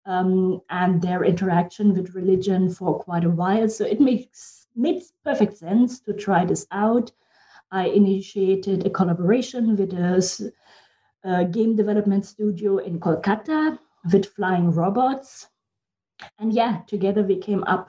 um, 0.06 0.60
and 0.70 1.02
their 1.02 1.24
interaction 1.24 1.92
with 1.94 2.14
religion 2.14 2.70
for 2.70 2.98
quite 2.98 3.24
a 3.24 3.30
while, 3.30 3.68
so 3.68 3.84
it 3.84 4.00
makes 4.00 4.66
makes 4.74 5.12
perfect 5.24 5.56
sense 5.56 6.00
to 6.00 6.12
try 6.12 6.44
this 6.44 6.66
out. 6.70 7.10
I 7.70 7.88
initiated 7.88 8.86
a 8.86 8.90
collaboration 8.90 9.76
with 9.76 9.92
a, 9.92 10.52
a 11.24 11.44
game 11.44 11.74
development 11.74 12.24
studio 12.24 12.78
in 12.78 13.00
Kolkata 13.00 13.78
with 14.12 14.26
Flying 14.26 14.70
Robots 14.70 15.48
and 16.38 16.52
yeah 16.52 16.80
together 16.86 17.22
we 17.22 17.36
came 17.36 17.64
up 17.64 17.88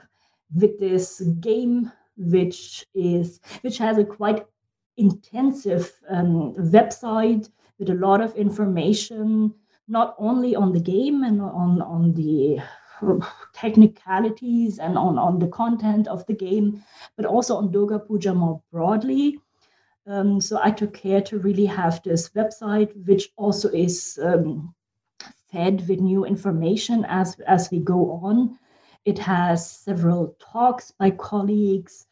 with 0.54 0.78
this 0.78 1.20
game 1.40 1.90
which 2.16 2.84
is 2.94 3.40
which 3.62 3.78
has 3.78 3.98
a 3.98 4.04
quite 4.04 4.44
intensive 4.96 5.92
um, 6.10 6.54
website 6.54 7.48
with 7.78 7.90
a 7.90 7.94
lot 7.94 8.20
of 8.20 8.34
information 8.34 9.54
not 9.86 10.14
only 10.18 10.54
on 10.56 10.72
the 10.72 10.80
game 10.80 11.22
and 11.22 11.40
on 11.40 11.80
on 11.82 12.12
the 12.14 12.58
technicalities 13.54 14.78
and 14.78 14.96
on, 14.98 15.18
on 15.18 15.38
the 15.38 15.48
content 15.48 16.08
of 16.08 16.26
the 16.26 16.34
game, 16.34 16.82
but 17.16 17.26
also 17.26 17.56
on 17.56 17.70
Durga 17.70 18.00
Puja 18.00 18.34
more 18.34 18.60
broadly. 18.72 19.38
Um, 20.06 20.40
so 20.40 20.58
I 20.62 20.70
took 20.70 20.94
care 20.94 21.20
to 21.22 21.38
really 21.38 21.66
have 21.66 22.02
this 22.02 22.30
website, 22.30 22.90
which 23.06 23.30
also 23.36 23.68
is 23.68 24.18
um, 24.22 24.74
fed 25.52 25.86
with 25.88 26.00
new 26.00 26.24
information 26.24 27.04
as, 27.08 27.38
as 27.46 27.70
we 27.70 27.80
go 27.80 28.12
on. 28.22 28.58
It 29.04 29.18
has 29.18 29.68
several 29.70 30.36
talks 30.38 30.90
by 30.90 31.10
colleagues. 31.10 32.06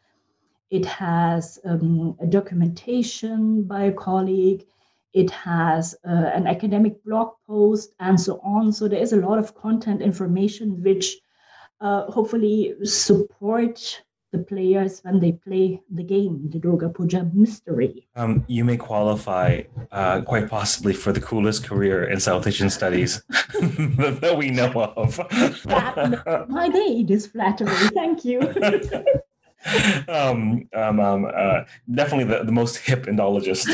It 0.70 0.84
has 0.86 1.58
um, 1.64 2.16
a 2.20 2.26
documentation 2.26 3.62
by 3.64 3.84
a 3.84 3.92
colleague. 3.92 4.64
It 5.12 5.30
has 5.30 5.94
uh, 6.06 6.30
an 6.34 6.46
academic 6.46 7.02
blog 7.04 7.34
post 7.46 7.94
and 8.00 8.20
so 8.20 8.40
on. 8.42 8.72
So 8.72 8.88
there 8.88 9.00
is 9.00 9.12
a 9.12 9.16
lot 9.16 9.38
of 9.38 9.54
content 9.54 10.02
information 10.02 10.82
which 10.82 11.16
uh, 11.80 12.10
hopefully 12.10 12.74
support 12.84 14.02
the 14.33 14.38
players 14.38 15.00
when 15.02 15.21
they 15.21 15.33
play 15.33 15.80
the 15.90 16.02
game, 16.02 16.49
the 16.50 16.59
Durga 16.59 16.88
Puja 16.88 17.28
Mystery. 17.33 18.09
Um, 18.16 18.45
you 18.49 18.64
may 18.64 18.76
qualify 18.76 19.62
uh, 19.92 20.21
quite 20.23 20.49
possibly 20.49 20.92
for 20.92 21.12
the 21.12 21.21
coolest 21.21 21.64
career 21.64 22.04
in 22.04 22.21
South 22.21 22.47
Asian 22.47 22.71
studies 22.71 23.23
that 23.28 24.35
we 24.37 24.50
know 24.50 24.71
of. 24.97 25.16
that 25.16 26.47
my 26.49 26.68
day, 26.68 27.02
this 27.02 27.26
flattering. 27.26 27.71
Thank 27.95 28.25
you. 28.25 28.40
um, 30.09 30.68
um, 30.75 31.00
um, 31.00 31.25
uh, 31.35 31.64
definitely 31.92 32.25
the, 32.25 32.45
the 32.45 32.52
most 32.52 32.76
hip 32.76 33.06
Indologist. 33.06 33.66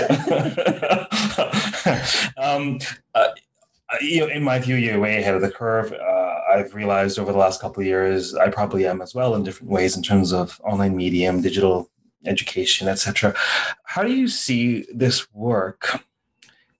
um, 2.36 2.78
uh, 3.14 3.28
you 4.00 4.20
know, 4.20 4.28
in 4.28 4.42
my 4.42 4.58
view, 4.58 4.76
you're 4.76 4.98
way 4.98 5.18
ahead 5.18 5.34
of 5.34 5.42
the 5.42 5.50
curve. 5.50 5.92
Uh, 5.92 6.40
I've 6.52 6.74
realized 6.74 7.18
over 7.18 7.32
the 7.32 7.38
last 7.38 7.60
couple 7.60 7.80
of 7.80 7.86
years, 7.86 8.34
I 8.34 8.48
probably 8.48 8.86
am 8.86 9.00
as 9.02 9.14
well 9.14 9.34
in 9.34 9.42
different 9.42 9.70
ways 9.70 9.96
in 9.96 10.02
terms 10.02 10.32
of 10.32 10.60
online 10.64 10.96
medium, 10.96 11.40
digital 11.40 11.90
education, 12.24 12.88
etc. 12.88 13.34
How 13.84 14.02
do 14.02 14.12
you 14.12 14.28
see 14.28 14.86
this 14.92 15.32
work? 15.32 16.04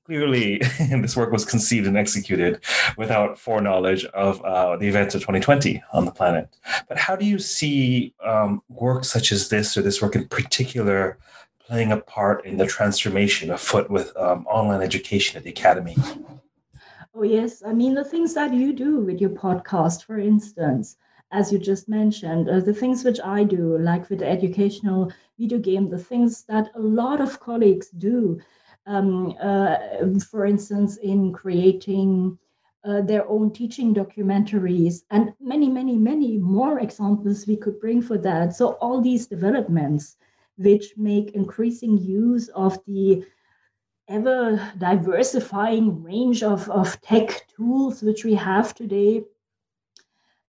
Clearly, 0.05 0.59
this 0.79 1.17
work 1.17 1.33
was 1.33 1.45
conceived 1.45 1.87
and 1.87 1.97
executed 1.97 2.61
without 2.97 3.39
foreknowledge 3.39 4.05
of 4.07 4.43
uh, 4.43 4.77
the 4.77 4.89
events 4.89 5.15
of 5.15 5.21
2020 5.23 5.83
on 5.93 6.05
the 6.05 6.11
planet. 6.11 6.49
But 6.89 6.99
how 6.99 7.17
do 7.17 7.25
you 7.25 7.39
see 7.39 8.15
um, 8.25 8.63
work 8.69 9.05
such 9.05 9.33
as 9.33 9.49
this, 9.49 9.77
or 9.77 9.83
this 9.83 10.03
work 10.03 10.17
in 10.17 10.27
particular, 10.29 11.19
playing 11.61 11.93
a 11.93 11.99
part 11.99 12.45
in 12.45 12.57
the 12.57 12.67
transformation 12.67 13.51
afoot 13.51 13.89
with 13.89 14.15
um, 14.17 14.47
online 14.47 14.83
education 14.83 15.39
at 15.39 15.45
the 15.45 15.51
academy? 15.51 15.97
Oh, 17.15 17.23
yes. 17.23 17.63
I 17.65 17.73
mean, 17.73 17.95
the 17.95 18.05
things 18.05 18.35
that 18.35 18.53
you 18.55 18.73
do 18.73 19.01
with 19.01 19.21
your 19.21 19.31
podcast, 19.31 20.05
for 20.05 20.19
instance, 20.19 20.97
as 21.31 21.53
you 21.53 21.59
just 21.59 21.89
mentioned, 21.89 22.49
uh, 22.49 22.61
the 22.61 22.75
things 22.75 23.05
which 23.05 23.21
I 23.25 23.45
do, 23.45 23.79
like 23.79 24.09
with 24.11 24.19
the 24.21 24.29
educational 24.29 25.11
video 25.39 25.59
game, 25.59 25.89
the 25.89 25.99
things 25.99 26.45
that 26.45 26.71
a 26.75 26.81
lot 26.81 27.21
of 27.21 27.41
colleagues 27.41 27.91
do, 27.91 28.41
um, 28.87 29.35
uh, 29.41 29.77
for 30.31 30.45
instance, 30.47 30.97
in 30.99 31.33
creating 31.33 32.39
uh, 32.85 33.01
their 33.03 33.29
own 33.29 33.53
teaching 33.53 33.95
documentaries, 33.95 35.03
and 35.11 35.33
many, 35.41 35.69
many, 35.69 35.97
many 35.97 36.37
more 36.39 36.81
examples 36.81 37.47
we 37.47 37.57
could 37.57 37.79
bring 37.81 38.03
for 38.03 38.19
that. 38.19 38.55
So, 38.55 38.73
all 38.81 39.01
these 39.01 39.27
developments, 39.27 40.17
which 40.57 40.95
make 40.97 41.31
increasing 41.33 41.97
use 41.99 42.49
of 42.49 42.79
the 42.87 43.25
ever 44.13 44.73
diversifying 44.77 46.03
range 46.03 46.43
of, 46.43 46.69
of 46.69 47.01
tech 47.01 47.49
tools 47.49 48.03
which 48.03 48.25
we 48.25 48.35
have 48.35 48.75
today. 48.75 49.23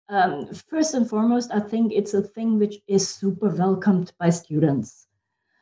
Um, 0.10 0.53
first 0.53 0.93
and 0.93 1.10
foremost, 1.10 1.50
I 1.53 1.62
think 1.62 1.93
it's 1.93 2.13
a 2.13 2.22
thing 2.22 2.60
which 2.60 2.75
is 2.88 3.08
super 3.08 3.50
welcomed 3.50 4.12
by 4.20 4.32
students. 4.32 5.08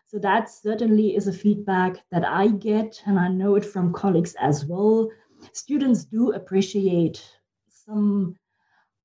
So 0.07 0.17
that 0.19 0.49
certainly 0.49 1.15
is 1.15 1.27
a 1.27 1.33
feedback 1.33 2.03
that 2.11 2.25
I 2.27 2.47
get, 2.47 3.01
and 3.05 3.19
I 3.19 3.27
know 3.27 3.55
it 3.55 3.63
from 3.63 3.93
colleagues 3.93 4.35
as 4.39 4.65
well. 4.65 5.09
Students 5.53 6.03
do 6.03 6.33
appreciate 6.33 7.23
some 7.69 8.35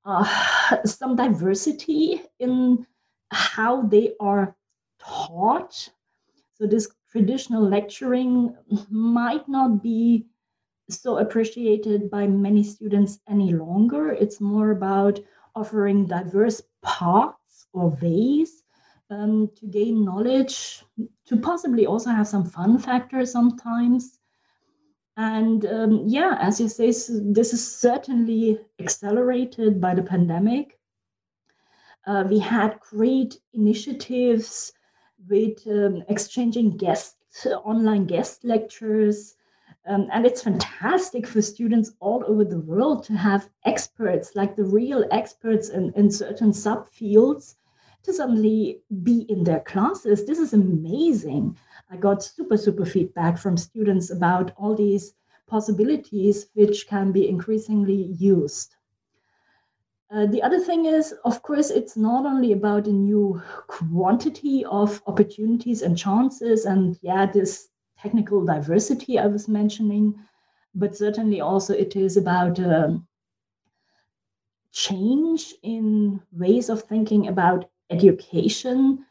uh, 0.07 0.25
some 0.87 1.17
diversity 1.17 2.23
in 2.39 2.87
how 3.31 3.83
they 3.83 4.15
are 4.21 4.57
taught. 4.99 5.91
So 6.55 6.67
this 6.67 6.89
traditional 7.11 7.63
lecturing 7.63 8.55
might 8.91 9.49
not 9.49 9.83
be 9.83 10.27
so 10.89 11.19
appreciated 11.19 12.11
by 12.11 12.27
many 12.27 12.63
students 12.63 13.19
any 13.29 13.53
longer. 13.53 14.11
It's 14.13 14.41
more 14.41 14.71
about 14.71 15.19
offering 15.55 16.07
diverse 16.07 16.63
paths 16.83 17.67
or 17.73 17.97
ways 18.03 18.63
um, 19.11 19.51
to 19.57 19.67
gain 19.67 20.05
knowledge, 20.05 20.85
to 21.27 21.37
possibly 21.37 21.87
also 21.87 22.11
have 22.11 22.29
some 22.29 22.45
fun 22.45 22.79
factor 22.79 23.25
sometimes. 23.25 24.19
And 25.17 25.65
um, 25.67 26.05
yeah, 26.07 26.37
as 26.41 26.61
you 26.61 26.69
say, 26.69 26.89
this 26.89 27.53
is 27.53 27.77
certainly 27.77 28.61
accelerated 28.79 29.81
by 29.81 29.95
the 29.95 30.03
pandemic. 30.03 30.79
Uh, 32.07 32.25
we 32.29 32.39
had 32.39 32.79
great 32.81 33.39
initiatives 33.55 34.73
with 35.29 35.67
um, 35.67 36.03
exchanging 36.09 36.77
guest 36.77 37.17
online 37.65 38.07
guest 38.07 38.45
lectures. 38.45 39.35
Um, 39.87 40.09
and 40.13 40.27
it's 40.27 40.43
fantastic 40.43 41.27
for 41.27 41.43
students 41.43 41.93
all 42.01 42.25
over 42.27 42.45
the 42.45 42.61
world 42.61 43.05
to 43.05 43.13
have 43.13 43.49
experts, 43.65 44.35
like 44.35 44.57
the 44.57 44.65
real 44.65 45.05
experts 45.11 45.69
in, 45.69 45.93
in 45.95 46.11
certain 46.11 46.51
subfields, 46.51 47.55
to 48.03 48.13
suddenly 48.13 48.81
be 49.03 49.27
in 49.29 49.45
their 49.45 49.61
classes. 49.61 50.25
This 50.25 50.39
is 50.39 50.55
amazing. 50.55 51.57
I 51.91 51.97
got 51.97 52.23
super, 52.23 52.57
super 52.57 52.87
feedback 52.87 53.39
from 53.39 53.57
students 53.57 54.11
about 54.11 54.53
all 54.57 54.75
these 54.75 55.15
possibilities 55.47 56.47
which 56.55 56.87
can 56.89 57.13
be 57.13 57.29
increasingly 57.29 58.15
used. 58.19 58.76
Uh, 60.09 60.27
the 60.27 60.43
other 60.43 60.61
thing 60.61 60.85
is, 60.87 61.15
of 61.25 61.43
course, 61.43 61.71
it's 61.71 61.97
not 61.97 62.25
only 62.25 62.53
about 62.53 62.87
a 62.87 62.93
new 62.93 63.43
quantity 63.67 64.65
of 64.67 65.03
opportunities 65.07 65.83
and 65.83 65.99
chances, 65.99 66.65
and 66.65 66.97
yeah, 67.03 67.27
this 67.27 67.69
technical 67.99 68.45
diversity 68.45 69.19
I 69.19 69.27
was 69.27 69.49
mentioning, 69.49 70.15
but 70.75 70.97
certainly 70.97 71.41
also 71.41 71.75
it 71.75 71.97
is 71.97 72.17
about 72.17 72.61
um, 72.61 73.07
change 74.73 75.55
in 75.63 76.21
ways 76.33 76.69
of 76.69 76.83
thinking 76.83 77.27
about 77.27 77.69
education. 77.91 79.05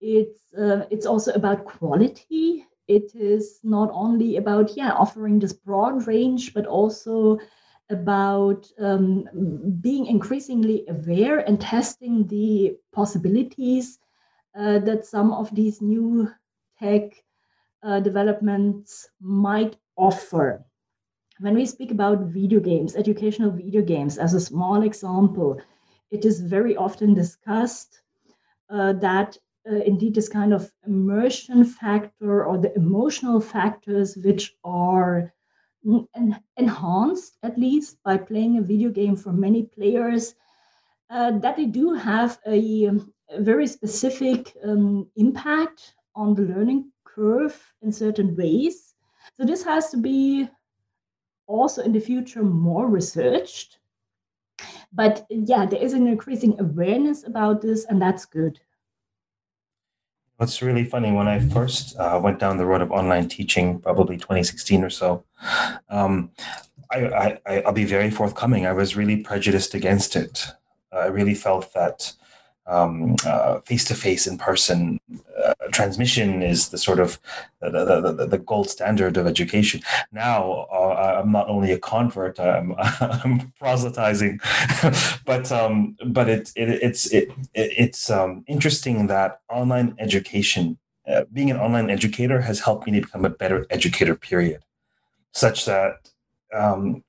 It's 0.00 0.52
uh, 0.54 0.86
it's 0.90 1.06
also 1.06 1.32
about 1.34 1.64
quality. 1.64 2.66
It 2.88 3.14
is 3.14 3.60
not 3.62 3.90
only 3.92 4.36
about 4.36 4.76
yeah 4.76 4.92
offering 4.94 5.38
this 5.38 5.52
broad 5.52 6.08
range, 6.08 6.54
but 6.54 6.66
also 6.66 7.38
about 7.90 8.66
um, 8.78 9.24
being 9.80 10.06
increasingly 10.06 10.84
aware 10.88 11.40
and 11.40 11.60
testing 11.60 12.26
the 12.28 12.76
possibilities 12.92 13.98
uh, 14.58 14.78
that 14.80 15.04
some 15.04 15.32
of 15.32 15.54
these 15.54 15.82
new 15.82 16.28
tech 16.78 17.12
uh, 17.82 18.00
developments 18.00 19.08
might 19.20 19.76
offer. 19.96 20.64
When 21.40 21.54
we 21.54 21.66
speak 21.66 21.90
about 21.90 22.20
video 22.20 22.60
games, 22.60 22.96
educational 22.96 23.50
video 23.50 23.82
games, 23.82 24.18
as 24.18 24.34
a 24.34 24.40
small 24.40 24.82
example, 24.82 25.60
it 26.10 26.24
is 26.24 26.40
very 26.40 26.76
often 26.76 27.14
discussed 27.14 28.02
uh, 28.68 28.92
that 28.94 29.36
uh, 29.70 29.76
indeed 29.76 30.14
this 30.14 30.28
kind 30.28 30.52
of 30.52 30.70
immersion 30.86 31.64
factor 31.64 32.44
or 32.44 32.58
the 32.58 32.74
emotional 32.76 33.40
factors 33.40 34.16
which 34.16 34.56
are 34.64 35.32
enhanced 36.56 37.38
at 37.42 37.58
least 37.58 38.02
by 38.02 38.16
playing 38.16 38.58
a 38.58 38.62
video 38.62 38.90
game 38.90 39.16
for 39.16 39.32
many 39.32 39.62
players. 39.64 40.34
Uh, 41.08 41.38
that 41.38 41.56
they 41.56 41.66
do 41.66 41.92
have 41.92 42.38
a, 42.46 42.86
a 43.30 43.40
very 43.40 43.66
specific 43.66 44.56
um, 44.64 45.08
impact 45.16 45.94
on 46.14 46.34
the 46.34 46.42
learning 46.42 46.90
curve 47.04 47.58
in 47.82 47.90
certain 47.90 48.36
ways. 48.36 48.94
So 49.36 49.44
this 49.44 49.64
has 49.64 49.90
to 49.90 49.96
be 49.96 50.48
also 51.46 51.82
in 51.82 51.92
the 51.92 52.00
future 52.00 52.44
more 52.44 52.86
researched. 52.86 53.78
But 54.92 55.26
yeah 55.30 55.66
there 55.66 55.82
is 55.82 55.94
an 55.94 56.06
increasing 56.06 56.60
awareness 56.60 57.26
about 57.26 57.60
this 57.62 57.86
and 57.86 58.00
that's 58.00 58.24
good 58.24 58.60
What's 60.40 60.62
really 60.62 60.84
funny 60.84 61.12
when 61.12 61.28
I 61.28 61.38
first 61.38 61.98
uh, 61.98 62.18
went 62.18 62.38
down 62.38 62.56
the 62.56 62.64
road 62.64 62.80
of 62.80 62.90
online 62.90 63.28
teaching, 63.28 63.78
probably 63.78 64.16
2016 64.16 64.82
or 64.82 64.88
so, 64.88 65.22
um, 65.90 66.30
I, 66.90 67.38
I, 67.44 67.62
will 67.66 67.72
be 67.72 67.84
very 67.84 68.10
forthcoming. 68.10 68.64
I 68.64 68.72
was 68.72 68.96
really 68.96 69.18
prejudiced 69.18 69.74
against 69.74 70.16
it. 70.16 70.46
I 70.90 71.08
really 71.08 71.34
felt 71.34 71.74
that 71.74 72.14
face 73.64 73.84
to 73.84 73.94
face 73.94 74.26
in 74.26 74.38
person 74.38 75.00
uh, 75.40 75.54
transmission 75.72 76.42
is 76.42 76.68
the 76.68 76.78
sort 76.78 77.00
of 77.00 77.18
the, 77.60 77.70
the, 77.70 78.12
the, 78.12 78.26
the, 78.26 78.38
gold 78.38 78.68
standard 78.68 79.16
of 79.16 79.26
education. 79.26 79.80
Now 80.12 80.66
uh, 80.72 81.20
I'm 81.20 81.32
not 81.32 81.48
only 81.48 81.72
a 81.72 81.78
convert, 81.78 82.38
I'm, 82.38 82.74
I'm 83.00 83.52
proselytizing, 83.58 84.40
but 85.24 85.50
um, 85.52 85.96
but 86.06 86.28
it, 86.28 86.52
it 86.56 86.68
it's 86.68 87.06
it, 87.06 87.32
it's 87.54 88.10
um, 88.10 88.44
interesting 88.46 89.06
that 89.06 89.40
online 89.48 89.94
education, 89.98 90.78
uh, 91.08 91.24
being 91.32 91.50
an 91.50 91.58
online 91.58 91.90
educator, 91.90 92.40
has 92.42 92.60
helped 92.60 92.86
me 92.86 92.92
to 92.92 93.06
become 93.06 93.24
a 93.24 93.30
better 93.30 93.66
educator. 93.70 94.14
Period, 94.14 94.62
such 95.32 95.64
that 95.64 96.10
um, 96.52 97.04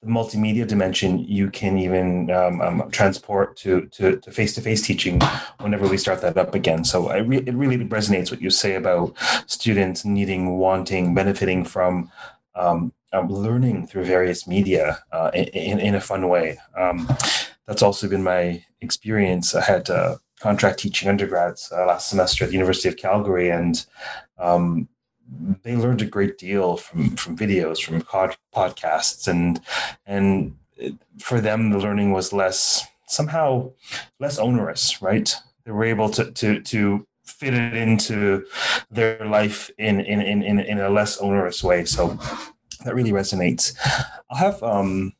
the 0.00 0.06
multimedia 0.06 0.66
dimension 0.66 1.18
you 1.18 1.50
can 1.50 1.78
even 1.78 2.30
um, 2.30 2.60
um, 2.60 2.90
transport 2.90 3.56
to, 3.56 3.86
to, 3.86 4.16
to 4.16 4.30
face-to-face 4.30 4.82
teaching 4.82 5.20
whenever 5.60 5.86
we 5.88 5.96
start 5.96 6.20
that 6.22 6.36
up 6.36 6.54
again. 6.54 6.84
So 6.84 7.12
re- 7.20 7.44
it 7.46 7.54
really 7.54 7.78
resonates 7.78 8.30
what 8.30 8.40
you 8.40 8.50
say 8.50 8.74
about 8.74 9.14
students 9.46 10.04
needing 10.04 10.58
wanting 10.58 11.14
benefiting 11.14 11.64
from 11.64 12.10
um, 12.54 12.92
um, 13.12 13.28
learning 13.28 13.86
through 13.86 14.04
various 14.04 14.46
media 14.46 15.02
uh, 15.12 15.30
in, 15.34 15.78
in 15.80 15.94
a 15.94 16.00
fun 16.00 16.28
way. 16.28 16.58
Um, 16.76 17.08
that's 17.66 17.82
also 17.82 18.08
been 18.08 18.22
my 18.22 18.64
experience. 18.80 19.54
I 19.54 19.62
had 19.62 19.90
uh, 19.90 20.16
contract 20.40 20.78
teaching 20.78 21.08
undergrads 21.08 21.72
uh, 21.72 21.86
last 21.86 22.08
semester 22.08 22.44
at 22.44 22.50
the 22.50 22.56
university 22.56 22.88
of 22.88 22.96
calgary 22.96 23.50
and 23.50 23.84
um, 24.38 24.88
they 25.62 25.76
learned 25.76 26.02
a 26.02 26.06
great 26.06 26.38
deal 26.38 26.76
from 26.76 27.16
from 27.16 27.36
videos, 27.36 27.82
from 27.82 28.02
podcasts, 28.02 29.28
and 29.28 29.60
and 30.06 30.56
for 31.18 31.40
them 31.40 31.70
the 31.70 31.78
learning 31.78 32.12
was 32.12 32.32
less 32.32 32.86
somehow 33.06 33.70
less 34.20 34.38
onerous, 34.38 35.02
right? 35.02 35.34
They 35.64 35.72
were 35.72 35.84
able 35.84 36.08
to 36.10 36.30
to 36.30 36.60
to 36.60 37.06
fit 37.24 37.54
it 37.54 37.74
into 37.74 38.46
their 38.90 39.24
life 39.26 39.70
in 39.78 40.00
in 40.00 40.22
in 40.22 40.60
in, 40.60 40.78
a 40.78 40.88
less 40.88 41.18
onerous 41.18 41.62
way. 41.62 41.84
So 41.84 42.18
that 42.84 42.94
really 42.94 43.12
resonates. 43.12 43.76
I'll 44.30 44.38
have 44.38 44.62
um 44.62 45.12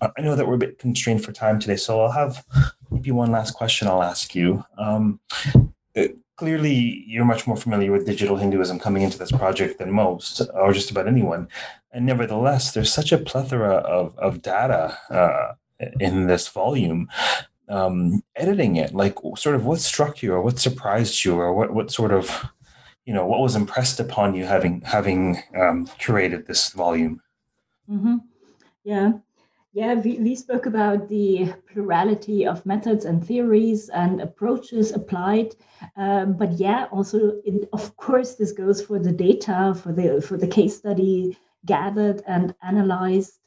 I 0.00 0.20
know 0.20 0.36
that 0.36 0.46
we're 0.46 0.54
a 0.54 0.58
bit 0.58 0.78
constrained 0.78 1.24
for 1.24 1.32
time 1.32 1.58
today, 1.58 1.76
so 1.76 2.00
I'll 2.00 2.12
have 2.12 2.44
maybe 2.90 3.10
one 3.10 3.30
last 3.30 3.52
question 3.52 3.88
I'll 3.88 4.02
ask 4.02 4.34
you. 4.34 4.64
Um, 4.78 5.20
clearly 6.42 7.04
you're 7.06 7.24
much 7.24 7.46
more 7.46 7.56
familiar 7.56 7.92
with 7.92 8.04
digital 8.04 8.36
Hinduism 8.36 8.80
coming 8.80 9.02
into 9.02 9.16
this 9.16 9.30
project 9.30 9.78
than 9.78 9.92
most, 9.92 10.42
or 10.54 10.72
just 10.72 10.90
about 10.90 11.06
anyone. 11.06 11.46
And 11.92 12.04
nevertheless, 12.04 12.72
there's 12.72 12.92
such 12.92 13.12
a 13.12 13.18
plethora 13.18 13.74
of, 13.74 14.18
of 14.18 14.42
data 14.42 14.98
uh, 15.08 15.52
in 16.00 16.26
this 16.26 16.48
volume. 16.48 17.08
Um, 17.68 18.24
editing 18.34 18.74
it, 18.74 18.92
like 18.92 19.14
sort 19.36 19.54
of 19.54 19.64
what 19.64 19.78
struck 19.78 20.20
you 20.20 20.32
or 20.32 20.42
what 20.42 20.58
surprised 20.58 21.24
you 21.24 21.36
or 21.38 21.54
what, 21.54 21.72
what 21.72 21.92
sort 21.92 22.10
of, 22.10 22.44
you 23.06 23.14
know, 23.14 23.24
what 23.24 23.38
was 23.40 23.54
impressed 23.54 24.00
upon 24.00 24.34
you 24.34 24.44
having, 24.44 24.80
having 24.80 25.36
um, 25.54 25.86
curated 26.00 26.46
this 26.46 26.70
volume? 26.70 27.22
Mm-hmm. 27.88 28.16
Yeah. 28.82 29.12
Yeah, 29.74 29.94
we, 29.94 30.18
we 30.18 30.34
spoke 30.34 30.66
about 30.66 31.08
the 31.08 31.54
plurality 31.72 32.46
of 32.46 32.66
methods 32.66 33.06
and 33.06 33.26
theories 33.26 33.88
and 33.88 34.20
approaches 34.20 34.92
applied. 34.92 35.54
Um, 35.96 36.36
but 36.36 36.52
yeah, 36.52 36.88
also, 36.92 37.40
it, 37.46 37.70
of 37.72 37.96
course, 37.96 38.34
this 38.34 38.52
goes 38.52 38.82
for 38.82 38.98
the 38.98 39.12
data, 39.12 39.74
for 39.82 39.92
the 39.92 40.20
for 40.20 40.36
the 40.36 40.46
case 40.46 40.76
study 40.76 41.38
gathered 41.64 42.22
and 42.26 42.54
analyzed, 42.62 43.38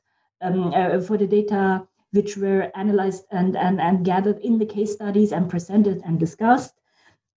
um, 0.42 0.74
uh, 0.74 1.00
for 1.00 1.16
the 1.16 1.28
data 1.28 1.88
which 2.12 2.38
were 2.38 2.72
analyzed 2.76 3.26
and, 3.32 3.56
and, 3.56 3.80
and 3.80 4.06
gathered 4.06 4.40
in 4.40 4.58
the 4.58 4.66
case 4.66 4.94
studies 4.94 5.32
and 5.32 5.50
presented 5.50 6.02
and 6.06 6.20
discussed. 6.20 6.74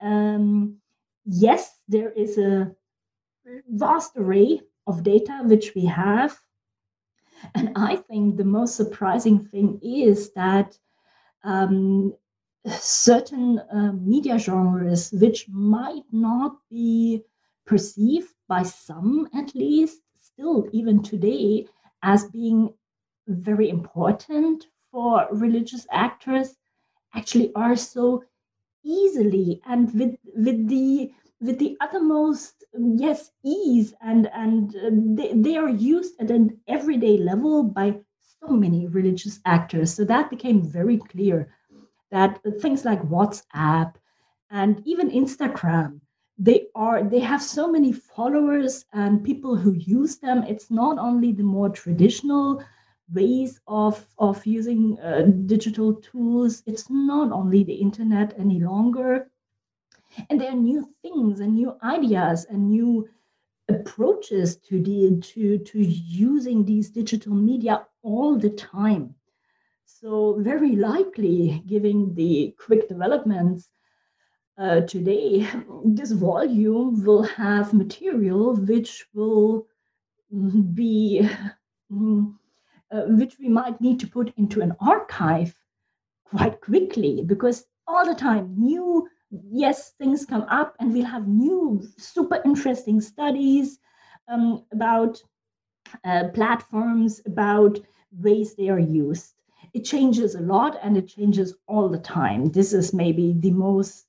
Um, 0.01 0.79
yes, 1.27 1.79
there 1.89 2.13
is 2.13 2.39
a 2.39 2.73
vast 3.69 4.13
array 4.17 4.63
of 4.87 5.03
data 5.03 5.43
which 5.45 5.75
we 5.75 5.85
have 5.85 6.39
and 7.55 7.73
I 7.77 7.97
think 7.97 8.37
the 8.37 8.45
most 8.45 8.77
surprising 8.77 9.39
thing 9.39 9.79
is 9.83 10.33
that 10.33 10.79
um, 11.45 12.15
certain 12.67 13.59
uh, 13.59 13.93
media 13.93 14.39
genres, 14.39 15.13
which 15.13 15.49
might 15.49 16.05
not 16.13 16.57
be 16.71 17.23
perceived 17.67 18.35
by 18.49 18.63
some 18.63 19.29
at 19.35 19.55
least, 19.55 20.01
still 20.21 20.69
even 20.73 21.03
today, 21.03 21.67
as 22.03 22.29
being 22.31 22.73
very 23.27 23.69
important 23.69 24.67
for 24.91 25.27
religious 25.33 25.87
actors, 25.91 26.57
actually 27.15 27.53
are 27.55 27.77
so 27.77 28.23
easily 28.85 29.61
and 29.67 29.93
with 29.95 30.17
with 30.35 30.69
the 30.69 31.11
with 31.41 31.59
the 31.59 31.77
uttermost 31.81 32.65
yes 32.75 33.31
ease 33.45 33.95
and 34.03 34.29
and 34.35 34.75
uh, 34.77 34.91
they, 35.17 35.33
they 35.35 35.57
are 35.57 35.69
used 35.69 36.15
at 36.21 36.31
an 36.31 36.59
everyday 36.69 37.19
level 37.19 37.63
by 37.63 37.95
so 38.41 38.49
many 38.49 38.87
religious 38.87 39.41
actors. 39.45 39.95
So 39.95 40.05
that 40.05 40.31
became 40.31 40.63
very 40.63 40.99
clear 40.99 41.49
that 42.11 42.41
things 42.61 42.85
like 42.85 43.03
whatsapp 43.03 43.95
and 44.51 44.83
even 44.87 45.11
instagram 45.11 46.01
they 46.39 46.67
are 46.75 47.03
they 47.03 47.19
have 47.19 47.43
so 47.43 47.71
many 47.71 47.93
followers 47.93 48.85
and 48.93 49.25
people 49.25 49.57
who 49.57 49.73
use 49.73 50.19
them. 50.19 50.45
It's 50.45 50.71
not 50.71 50.99
only 50.99 51.33
the 51.33 51.43
more 51.43 51.69
traditional 51.69 52.63
ways 53.13 53.61
of 53.67 54.07
of 54.19 54.47
using 54.47 54.99
uh, 55.01 55.23
digital 55.47 55.95
tools. 55.95 56.63
It's 56.67 56.89
not 56.89 57.33
only 57.33 57.65
the 57.65 57.75
internet 57.75 58.35
any 58.39 58.61
longer 58.61 59.29
and 60.29 60.41
there 60.41 60.51
are 60.51 60.57
new 60.57 60.89
things 61.03 61.41
and 61.41 61.55
new 61.55 61.77
ideas 61.83 62.47
and 62.51 62.71
new 62.71 63.09
approaches 63.69 64.57
to 64.57 64.83
the 64.83 65.21
to 65.21 65.59
to 65.59 65.79
using 65.81 66.65
these 66.65 66.91
digital 66.91 67.35
media 67.35 67.87
all 68.03 68.37
the 68.37 68.51
time. 68.51 69.15
So 69.85 70.37
very 70.41 70.77
likely 70.77 71.63
given 71.67 72.15
the 72.15 72.55
quick 72.59 72.89
developments 72.89 73.69
uh, 74.59 74.81
today 74.83 75.47
this 75.85 76.13
volume 76.13 77.05
will 77.05 77.23
have 77.23 77.73
material 77.73 78.57
which 78.57 79.07
will 79.15 79.67
be 80.75 81.29
mm, 81.93 82.35
uh, 82.91 83.03
which 83.03 83.39
we 83.39 83.49
might 83.49 83.81
need 83.81 84.01
to 84.01 84.07
put 84.07 84.33
into 84.37 84.61
an 84.61 84.75
archive 84.81 85.55
quite 86.25 86.61
quickly 86.61 87.23
because 87.25 87.65
all 87.87 88.05
the 88.05 88.15
time 88.15 88.55
new 88.57 89.09
yes, 89.31 89.93
things 89.99 90.25
come 90.25 90.43
up 90.43 90.75
and 90.81 90.93
we'll 90.93 91.05
have 91.05 91.29
new, 91.29 91.87
super 91.97 92.41
interesting 92.45 93.01
studies 93.01 93.79
um, 94.29 94.65
about 94.73 95.23
uh, 96.05 96.25
platforms, 96.35 97.21
about 97.27 97.79
ways 98.13 98.55
they 98.55 98.69
are 98.69 98.79
used. 98.79 99.35
It 99.75 99.85
changes 99.85 100.35
a 100.35 100.41
lot 100.41 100.79
and 100.83 100.97
it 100.97 101.09
changes 101.09 101.55
all 101.67 101.89
the 101.89 101.99
time. 101.99 102.51
This 102.51 102.73
is 102.73 102.95
maybe 102.95 103.35
the 103.39 103.51
most 103.51 104.07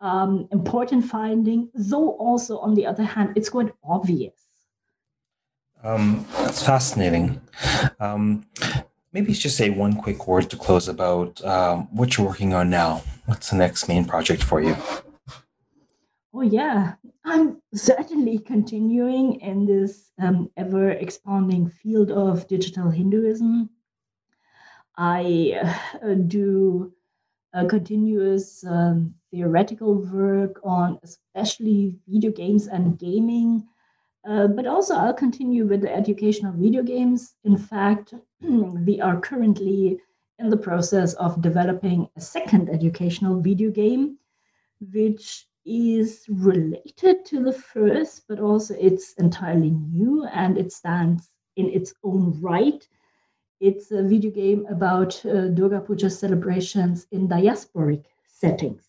um, 0.00 0.48
important 0.50 1.04
finding, 1.04 1.70
though 1.74 2.10
also, 2.12 2.58
on 2.58 2.74
the 2.74 2.86
other 2.86 3.04
hand, 3.04 3.32
it's 3.36 3.48
quite 3.50 3.72
obvious. 3.84 4.34
Um, 5.82 6.26
that's 6.38 6.64
fascinating. 6.64 7.40
Um, 7.98 8.44
maybe 9.12 9.32
just 9.32 9.56
say 9.56 9.70
one 9.70 9.94
quick 9.94 10.26
word 10.26 10.50
to 10.50 10.56
close 10.56 10.88
about 10.88 11.42
um, 11.44 11.88
what 11.94 12.16
you're 12.16 12.26
working 12.26 12.52
on 12.54 12.70
now. 12.70 13.02
What's 13.30 13.50
the 13.50 13.56
next 13.58 13.86
main 13.86 14.06
project 14.06 14.42
for 14.42 14.60
you? 14.60 14.76
Oh, 16.34 16.40
yeah. 16.40 16.94
I'm 17.24 17.62
certainly 17.72 18.40
continuing 18.40 19.34
in 19.40 19.66
this 19.66 20.10
um, 20.20 20.50
ever 20.56 20.90
expanding 20.90 21.68
field 21.68 22.10
of 22.10 22.48
digital 22.48 22.90
Hinduism. 22.90 23.70
I 24.98 25.60
uh, 26.02 26.14
do 26.14 26.92
a 27.54 27.64
continuous 27.66 28.64
um, 28.66 29.14
theoretical 29.30 30.02
work 30.12 30.58
on 30.64 30.98
especially 31.04 32.00
video 32.08 32.32
games 32.32 32.66
and 32.66 32.98
gaming, 32.98 33.64
uh, 34.28 34.48
but 34.48 34.66
also 34.66 34.96
I'll 34.96 35.14
continue 35.14 35.68
with 35.68 35.82
the 35.82 35.94
education 35.94 36.48
of 36.48 36.56
video 36.56 36.82
games. 36.82 37.36
In 37.44 37.56
fact, 37.56 38.12
we 38.40 39.00
are 39.00 39.20
currently 39.20 40.00
in 40.40 40.48
the 40.48 40.56
process 40.56 41.12
of 41.14 41.42
developing 41.42 42.08
a 42.16 42.20
second 42.20 42.70
educational 42.70 43.40
video 43.40 43.70
game, 43.70 44.18
which 44.92 45.46
is 45.66 46.24
related 46.28 47.24
to 47.26 47.42
the 47.42 47.52
first, 47.52 48.24
but 48.26 48.40
also 48.40 48.74
it's 48.80 49.12
entirely 49.14 49.70
new 49.70 50.24
and 50.32 50.56
it 50.56 50.72
stands 50.72 51.30
in 51.56 51.68
its 51.68 51.92
own 52.02 52.40
right. 52.40 52.88
It's 53.60 53.92
a 53.92 54.02
video 54.02 54.30
game 54.30 54.66
about 54.70 55.24
uh, 55.26 55.48
Durga 55.48 55.80
Puja 55.80 56.08
celebrations 56.08 57.06
in 57.12 57.28
diasporic 57.28 58.04
settings. 58.26 58.88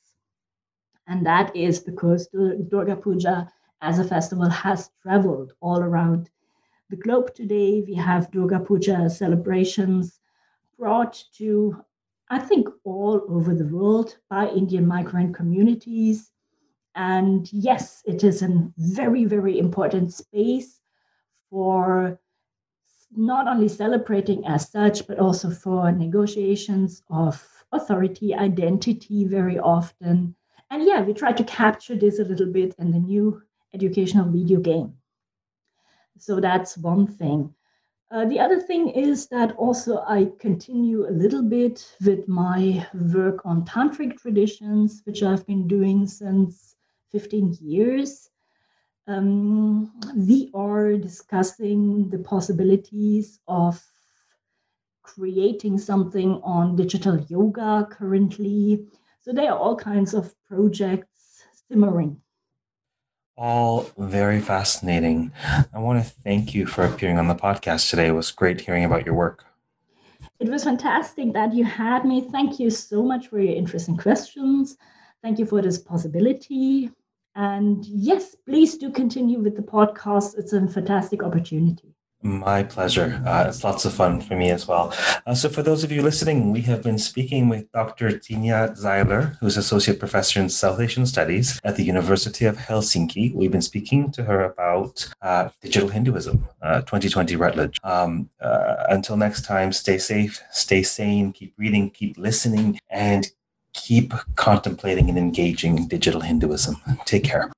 And 1.07 1.25
that 1.25 1.53
is 1.53 1.79
because 1.79 2.27
Durga 2.27 2.95
Puja 2.95 3.51
as 3.81 3.99
a 3.99 4.05
festival 4.05 4.49
has 4.49 4.91
traveled 5.01 5.53
all 5.59 5.81
around 5.81 6.29
the 6.89 6.95
globe 6.95 7.35
today. 7.35 7.83
We 7.85 7.95
have 7.95 8.31
Durga 8.31 8.61
Puja 8.61 9.09
celebrations 9.09 10.20
brought 10.81 11.23
to 11.37 11.85
I 12.31 12.39
think, 12.39 12.69
all 12.85 13.21
over 13.27 13.53
the 13.53 13.67
world 13.67 14.15
by 14.29 14.47
Indian 14.47 14.87
migrant 14.87 15.35
communities. 15.35 16.31
And 16.95 17.51
yes, 17.51 18.01
it 18.05 18.23
is 18.23 18.41
a 18.41 18.71
very, 18.77 19.25
very 19.25 19.59
important 19.59 20.13
space 20.13 20.79
for 21.49 22.17
not 23.13 23.49
only 23.49 23.67
celebrating 23.67 24.47
as 24.47 24.71
such, 24.71 25.05
but 25.07 25.19
also 25.19 25.49
for 25.49 25.91
negotiations 25.91 27.03
of 27.09 27.45
authority, 27.73 28.33
identity 28.33 29.25
very 29.25 29.59
often. 29.59 30.33
And 30.69 30.87
yeah, 30.87 31.01
we 31.01 31.13
try 31.13 31.33
to 31.33 31.43
capture 31.43 31.97
this 31.97 32.19
a 32.19 32.23
little 32.23 32.47
bit 32.47 32.75
in 32.79 32.91
the 32.91 32.99
new 32.99 33.41
educational 33.73 34.31
video 34.31 34.61
game. 34.61 34.93
So 36.17 36.39
that's 36.39 36.77
one 36.77 37.07
thing. 37.07 37.53
Uh, 38.11 38.25
the 38.25 38.39
other 38.39 38.59
thing 38.59 38.89
is 38.89 39.27
that 39.27 39.55
also 39.55 40.03
I 40.05 40.31
continue 40.37 41.07
a 41.07 41.15
little 41.15 41.41
bit 41.41 41.95
with 42.05 42.27
my 42.27 42.85
work 42.93 43.45
on 43.45 43.63
tantric 43.63 44.17
traditions, 44.17 45.01
which 45.05 45.23
I've 45.23 45.47
been 45.47 45.65
doing 45.65 46.05
since 46.05 46.75
15 47.13 47.57
years. 47.61 48.29
Um, 49.07 49.93
we 50.13 50.51
are 50.53 50.97
discussing 50.97 52.09
the 52.09 52.19
possibilities 52.19 53.39
of 53.47 53.81
creating 55.03 55.77
something 55.77 56.41
on 56.43 56.75
digital 56.75 57.17
yoga 57.29 57.87
currently. 57.89 58.87
So 59.21 59.31
there 59.31 59.53
are 59.53 59.57
all 59.57 59.77
kinds 59.77 60.13
of 60.13 60.35
projects 60.43 61.43
simmering. 61.69 62.17
All 63.43 63.89
very 63.97 64.39
fascinating. 64.39 65.31
I 65.73 65.79
want 65.79 66.05
to 66.05 66.07
thank 66.07 66.53
you 66.53 66.67
for 66.67 66.83
appearing 66.83 67.17
on 67.17 67.27
the 67.27 67.33
podcast 67.33 67.89
today. 67.89 68.09
It 68.09 68.11
was 68.11 68.29
great 68.29 68.61
hearing 68.61 68.85
about 68.85 69.03
your 69.03 69.15
work. 69.15 69.45
It 70.39 70.47
was 70.47 70.63
fantastic 70.63 71.33
that 71.33 71.51
you 71.51 71.63
had 71.63 72.05
me. 72.05 72.21
Thank 72.21 72.59
you 72.59 72.69
so 72.69 73.01
much 73.01 73.29
for 73.29 73.39
your 73.39 73.55
interesting 73.55 73.97
questions. 73.97 74.77
Thank 75.23 75.39
you 75.39 75.47
for 75.47 75.59
this 75.59 75.79
possibility. 75.79 76.91
And 77.33 77.83
yes, 77.83 78.35
please 78.45 78.77
do 78.77 78.91
continue 78.91 79.39
with 79.39 79.55
the 79.55 79.63
podcast. 79.63 80.37
It's 80.37 80.53
a 80.53 80.67
fantastic 80.67 81.23
opportunity. 81.23 81.95
My 82.23 82.61
pleasure. 82.61 83.21
Uh, 83.25 83.45
it's 83.47 83.63
lots 83.63 83.83
of 83.83 83.93
fun 83.93 84.21
for 84.21 84.35
me 84.35 84.51
as 84.51 84.67
well. 84.67 84.93
Uh, 85.25 85.33
so, 85.33 85.49
for 85.49 85.63
those 85.63 85.83
of 85.83 85.91
you 85.91 86.03
listening, 86.03 86.51
we 86.51 86.61
have 86.61 86.83
been 86.83 86.99
speaking 86.99 87.49
with 87.49 87.71
Dr. 87.71 88.21
Xenia 88.21 88.75
Zeiler, 88.77 89.37
who's 89.39 89.57
Associate 89.57 89.97
Professor 89.97 90.39
in 90.39 90.47
South 90.49 90.79
Asian 90.79 91.07
Studies 91.07 91.59
at 91.63 91.77
the 91.77 91.83
University 91.83 92.45
of 92.45 92.57
Helsinki. 92.57 93.33
We've 93.33 93.51
been 93.51 93.61
speaking 93.61 94.11
to 94.11 94.23
her 94.23 94.43
about 94.43 95.11
uh, 95.23 95.49
digital 95.61 95.89
Hinduism, 95.89 96.47
2020 96.61 97.33
uh, 97.33 97.37
Routledge. 97.39 97.79
Um, 97.83 98.29
uh, 98.39 98.85
until 98.89 99.17
next 99.17 99.43
time, 99.43 99.73
stay 99.73 99.97
safe, 99.97 100.41
stay 100.51 100.83
sane, 100.83 101.33
keep 101.33 101.55
reading, 101.57 101.89
keep 101.89 102.19
listening, 102.19 102.79
and 102.91 103.31
keep 103.73 104.13
contemplating 104.35 105.09
and 105.09 105.17
engaging 105.17 105.87
digital 105.87 106.21
Hinduism. 106.21 106.75
Take 107.05 107.23
care. 107.23 107.51